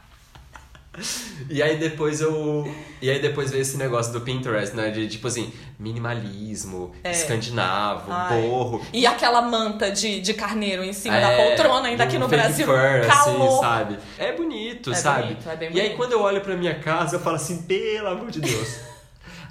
[1.48, 2.68] E aí depois eu.
[3.00, 4.90] E aí depois veio esse negócio do Pinterest, né?
[4.90, 7.12] De tipo assim, minimalismo, é.
[7.12, 8.42] escandinavo, Ai.
[8.42, 8.84] borro.
[8.92, 12.66] E aquela manta de, de carneiro em cima é, da poltrona, ainda aqui no Brasil.
[12.66, 12.74] Fur,
[13.06, 13.48] calor.
[13.48, 13.98] Assim, sabe?
[14.18, 15.22] É bonito, é sabe?
[15.22, 15.84] Bonito, é bem bonito.
[15.84, 18.80] E aí quando eu olho pra minha casa, eu falo assim, pelo amor de Deus.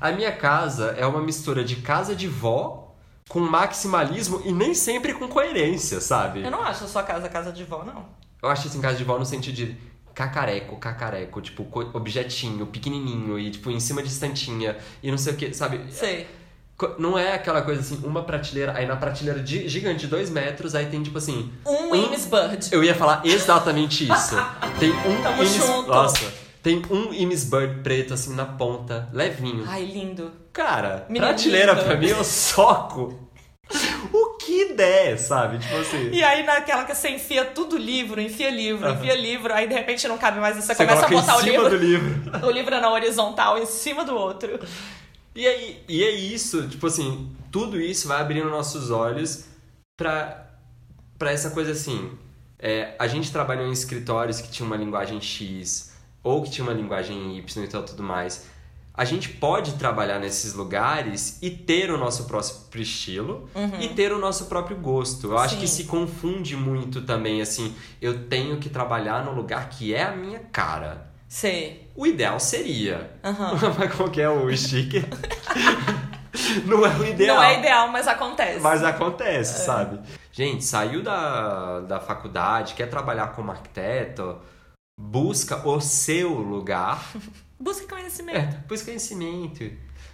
[0.02, 2.94] A minha casa é uma mistura de casa de vó
[3.30, 6.44] com maximalismo e nem sempre com coerência, sabe?
[6.44, 8.06] Eu não acho a sua casa casa de vó, não.
[8.44, 9.78] Eu acho assim, casa de vó no sentido de
[10.16, 15.36] cacareco, cacareco, tipo, objetinho, pequenininho e, tipo, em cima de estantinha e não sei o
[15.36, 15.82] que, sabe?
[15.92, 16.26] Sei.
[16.98, 20.76] Não é aquela coisa assim, uma prateleira, aí na prateleira de, gigante de dois metros,
[20.76, 21.52] aí tem tipo assim.
[21.66, 22.68] Um, um Bird.
[22.72, 24.36] Eu ia falar exatamente isso.
[24.80, 25.56] tem um Tamo Imis.
[25.56, 25.88] Junto.
[25.90, 26.34] Nossa.
[26.62, 29.64] Tem um Imis Bird preto assim na ponta, levinho.
[29.68, 30.32] Ai, lindo.
[30.52, 31.86] Cara, Menino prateleira lindo.
[31.86, 33.25] pra mim eu soco.
[34.14, 35.58] O que der, sabe?
[35.60, 36.10] Tipo assim.
[36.12, 40.08] E aí naquela que você enfia tudo livro, enfia livro, enfia livro, aí de repente
[40.08, 41.76] não cabe mais, você, você começa a botar o livro.
[41.76, 42.32] livro.
[42.46, 44.60] O livro na horizontal, em cima do outro.
[45.36, 49.46] E, aí, e é isso, tipo assim, tudo isso vai abrindo nossos olhos
[49.98, 50.48] pra,
[51.18, 52.12] pra essa coisa assim.
[52.58, 55.94] É, a gente trabalhou em escritórios que tinham uma linguagem X
[56.24, 58.46] ou que tinha uma linguagem Y e tal, tudo mais.
[58.98, 63.82] A gente pode trabalhar nesses lugares e ter o nosso próprio estilo uhum.
[63.82, 65.32] e ter o nosso próprio gosto.
[65.32, 65.44] Eu Sim.
[65.44, 70.04] acho que se confunde muito também, assim, eu tenho que trabalhar no lugar que é
[70.04, 71.08] a minha cara.
[71.28, 71.78] Sim.
[71.94, 73.12] O ideal seria.
[73.24, 73.74] Uhum.
[73.78, 75.04] Mas qual que é o sticker?
[76.66, 77.38] Não é o ideal.
[77.38, 78.60] Não é ideal, mas acontece.
[78.60, 79.66] Mas acontece, é.
[79.66, 80.00] sabe?
[80.32, 84.38] Gente, saiu da, da faculdade, quer trabalhar como arquiteto,
[85.00, 87.10] busca o seu lugar.
[87.60, 88.38] busca conhecimento.
[88.38, 89.72] É, busca conhecimento.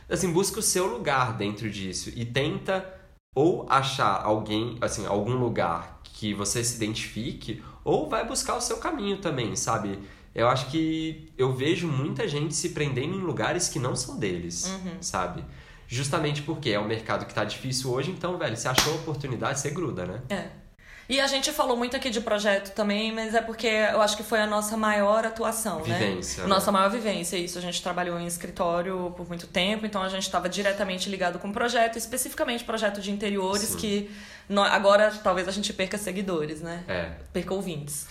[0.10, 3.00] Assim, busca o seu lugar dentro disso e tenta
[3.34, 8.78] ou achar alguém, assim, algum lugar que você se identifique, ou vai buscar o seu
[8.78, 10.00] caminho também, sabe?
[10.34, 14.66] eu acho que eu vejo muita gente se prendendo em lugares que não são deles,
[14.66, 15.02] uhum.
[15.02, 15.44] sabe?
[15.88, 19.60] Justamente porque é um mercado que tá difícil hoje, então, velho, você achou a oportunidade,
[19.60, 20.22] você gruda, né?
[20.30, 20.50] É.
[21.12, 24.24] E a gente falou muito aqui de projeto também, mas é porque eu acho que
[24.24, 26.10] foi a nossa maior atuação, vivência, né?
[26.12, 26.48] Vivência.
[26.48, 27.58] Nossa maior vivência, isso.
[27.58, 31.50] A gente trabalhou em escritório por muito tempo, então a gente estava diretamente ligado com
[31.50, 33.78] o projeto, especificamente projeto de interiores, Sim.
[33.78, 34.12] que
[34.72, 36.82] agora talvez a gente perca seguidores, né?
[36.88, 37.10] É.
[37.34, 38.08] Perca ouvintes.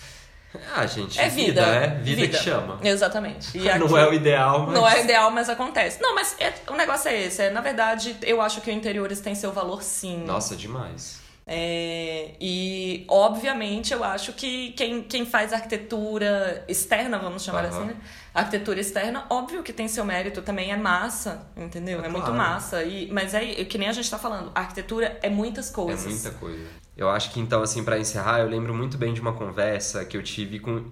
[0.76, 2.80] Ah, gente, é vida, vida é vida, vida, que chama.
[2.82, 3.57] Exatamente.
[3.57, 4.74] E não é o ideal, mas...
[4.74, 6.03] Não é o ideal, mas acontece.
[6.03, 7.44] Não, mas é, o negócio é esse.
[7.44, 10.22] É, na verdade, eu acho que o interiores tem seu valor sim.
[10.26, 11.20] Nossa, demais.
[11.53, 17.70] É, e, obviamente, eu acho que quem, quem faz arquitetura externa, vamos chamar uhum.
[17.70, 17.96] assim, né?
[18.32, 21.96] Arquitetura externa, óbvio que tem seu mérito também, é massa, entendeu?
[21.96, 22.12] É, é claro.
[22.12, 22.84] muito massa.
[22.84, 26.07] E, mas é que nem a gente tá falando, a arquitetura é muitas coisas.
[26.07, 26.64] É muita coisa.
[26.96, 30.16] Eu acho que, então, assim, para encerrar, eu lembro muito bem de uma conversa que
[30.16, 30.88] eu tive com,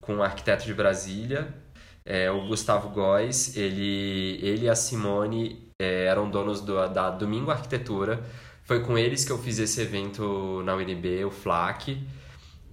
[0.00, 1.52] com um arquiteto de Brasília,
[2.06, 3.54] é, o Gustavo Góes.
[3.54, 8.24] Ele, ele e a Simone é, eram donos do, da Domingo Arquitetura,
[8.64, 12.02] foi com eles que eu fiz esse evento na UNB, o FLAC.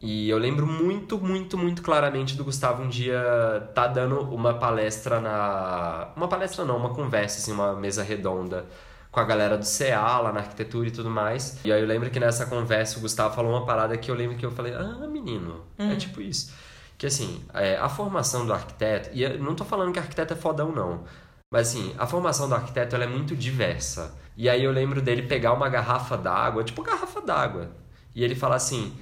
[0.01, 5.21] E eu lembro muito, muito, muito claramente do Gustavo um dia tá dando uma palestra
[5.21, 6.09] na.
[6.15, 8.65] Uma palestra não, uma conversa, assim, uma mesa redonda
[9.11, 11.59] com a galera do CA lá na arquitetura e tudo mais.
[11.65, 14.37] E aí eu lembro que nessa conversa o Gustavo falou uma parada que eu lembro
[14.37, 15.91] que eu falei, ah, menino, é uhum.
[15.91, 16.53] é tipo isso.
[16.97, 20.37] Que assim, é, a formação do arquiteto, e eu não tô falando que arquiteto é
[20.37, 21.03] fodão, não.
[21.51, 24.15] Mas assim, a formação do arquiteto ela é muito diversa.
[24.35, 27.71] E aí eu lembro dele pegar uma garrafa d'água, tipo garrafa d'água,
[28.15, 28.95] e ele falar assim: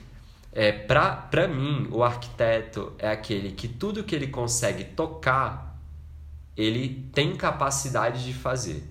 [0.51, 5.79] é, pra, pra mim, o arquiteto é aquele que tudo que ele consegue tocar,
[6.57, 8.83] ele tem capacidade de fazer.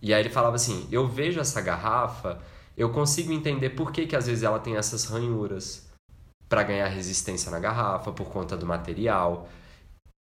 [0.00, 2.40] E aí ele falava assim: eu vejo essa garrafa,
[2.76, 5.88] eu consigo entender por que, que às vezes ela tem essas ranhuras
[6.48, 9.48] para ganhar resistência na garrafa por conta do material.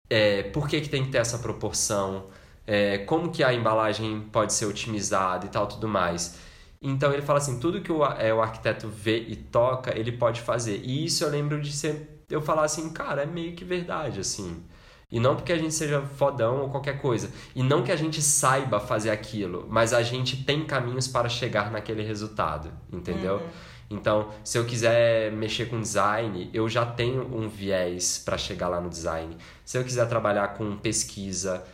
[0.09, 2.27] É, por que, que tem que ter essa proporção?
[2.67, 6.39] É, como que a embalagem pode ser otimizada e tal, tudo mais.
[6.81, 10.41] Então ele fala assim, tudo que o, é, o arquiteto vê e toca, ele pode
[10.41, 10.81] fazer.
[10.85, 14.62] E isso eu lembro de ser, eu falar assim, cara, é meio que verdade, assim.
[15.11, 17.31] E não porque a gente seja fodão ou qualquer coisa.
[17.55, 21.71] E não que a gente saiba fazer aquilo, mas a gente tem caminhos para chegar
[21.71, 23.37] naquele resultado, entendeu?
[23.37, 23.49] Uhum.
[23.89, 28.80] Então, se eu quiser mexer com design, eu já tenho um viés para chegar lá
[28.80, 29.37] no design.
[29.64, 31.64] Se eu quiser trabalhar com pesquisa,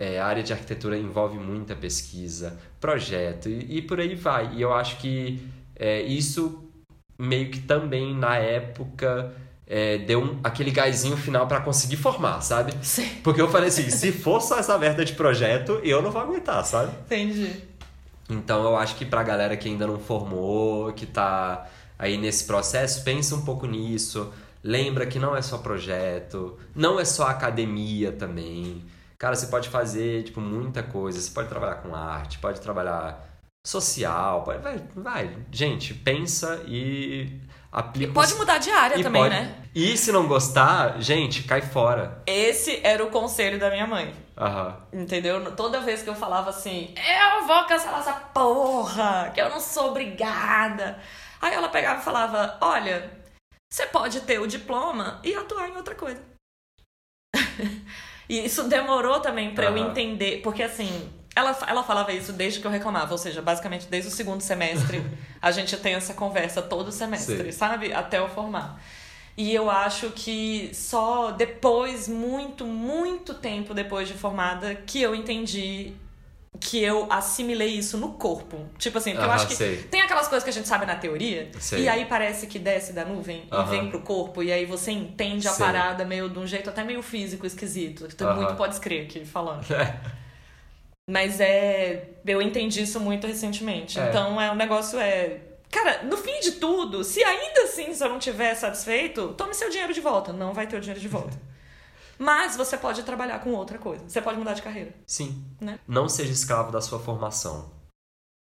[0.00, 4.54] é, a área de arquitetura envolve muita pesquisa, projeto e, e por aí vai.
[4.54, 5.46] E eu acho que
[5.76, 6.64] é, isso
[7.18, 9.34] meio que também na época
[9.66, 12.72] é, deu um, aquele gásinho final para conseguir formar, sabe?
[12.80, 13.06] Sim.
[13.22, 16.64] Porque eu falei assim, se for só essa merda de projeto, eu não vou aguentar,
[16.64, 16.92] sabe?
[17.04, 17.52] Entendi.
[18.30, 21.68] Então eu acho que pra galera que ainda não formou, que tá
[21.98, 24.32] aí nesse processo, pensa um pouco nisso.
[24.64, 28.82] Lembra que não é só projeto, não é só academia também.
[29.20, 31.20] Cara, você pode fazer, tipo, muita coisa.
[31.20, 33.28] Você pode trabalhar com arte, pode trabalhar
[33.66, 34.62] social, pode...
[34.62, 35.36] Vai, vai.
[35.52, 37.40] Gente, pensa e
[37.72, 39.34] Aplica e pode mudar de área e também, pode...
[39.34, 39.54] né?
[39.72, 42.20] E se não gostar, gente, cai fora.
[42.26, 44.12] Esse era o conselho da minha mãe.
[44.36, 44.76] Aham.
[44.92, 45.54] Entendeu?
[45.54, 49.90] Toda vez que eu falava assim, eu vou cancelar essa porra, que eu não sou
[49.90, 50.98] obrigada.
[51.40, 53.08] Aí ela pegava e falava, olha,
[53.70, 56.20] você pode ter o diploma e atuar em outra coisa.
[58.30, 59.76] e isso demorou também para uhum.
[59.76, 60.88] eu entender, porque assim,
[61.34, 65.04] ela, ela falava isso desde que eu reclamava, ou seja, basicamente desde o segundo semestre
[65.42, 67.52] a gente tem essa conversa todo semestre, Sim.
[67.52, 67.92] sabe?
[67.92, 68.80] Até eu formar.
[69.36, 75.92] E eu acho que só depois, muito, muito tempo depois de formada, que eu entendi
[76.58, 78.66] que eu assimilei isso no corpo.
[78.76, 79.76] Tipo assim, porque uh -huh, eu acho que sei.
[79.84, 81.82] tem aquelas coisas que a gente sabe na teoria, sei.
[81.82, 83.66] e aí parece que desce da nuvem uh -huh.
[83.66, 85.64] e vem pro corpo, e aí você entende a sei.
[85.64, 88.08] parada meio de um jeito até meio físico esquisito.
[88.08, 88.36] Que uh -huh.
[88.36, 89.64] muito pode crer aqui falando.
[91.10, 92.08] Mas é.
[92.24, 93.98] Eu entendi isso muito recentemente.
[93.98, 94.08] É.
[94.08, 95.40] Então é um negócio é.
[95.70, 99.92] Cara, no fim de tudo, se ainda assim você não tiver satisfeito, tome seu dinheiro
[99.92, 100.32] de volta.
[100.32, 101.36] Não vai ter o dinheiro de volta.
[102.20, 104.04] Mas você pode trabalhar com outra coisa.
[104.06, 104.94] Você pode mudar de carreira.
[105.06, 105.42] Sim.
[105.58, 105.78] Né?
[105.88, 107.72] Não seja escravo da sua formação.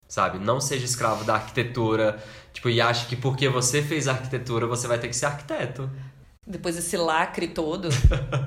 [0.08, 0.40] Sabe?
[0.40, 2.18] Não seja escravo da arquitetura.
[2.54, 5.92] Tipo, e ache que porque você fez arquitetura, você vai ter que ser arquiteto.
[6.48, 7.90] Depois desse lacre todo.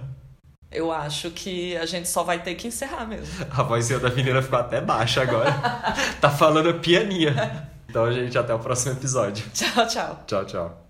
[0.72, 3.44] Eu acho que a gente só vai ter que encerrar mesmo.
[3.50, 5.52] A vozinha da menina ficou até baixa agora.
[6.18, 7.68] tá falando pianinha.
[7.86, 9.44] Então, gente, até o próximo episódio.
[9.52, 10.24] Tchau, tchau.
[10.26, 10.89] Tchau, tchau.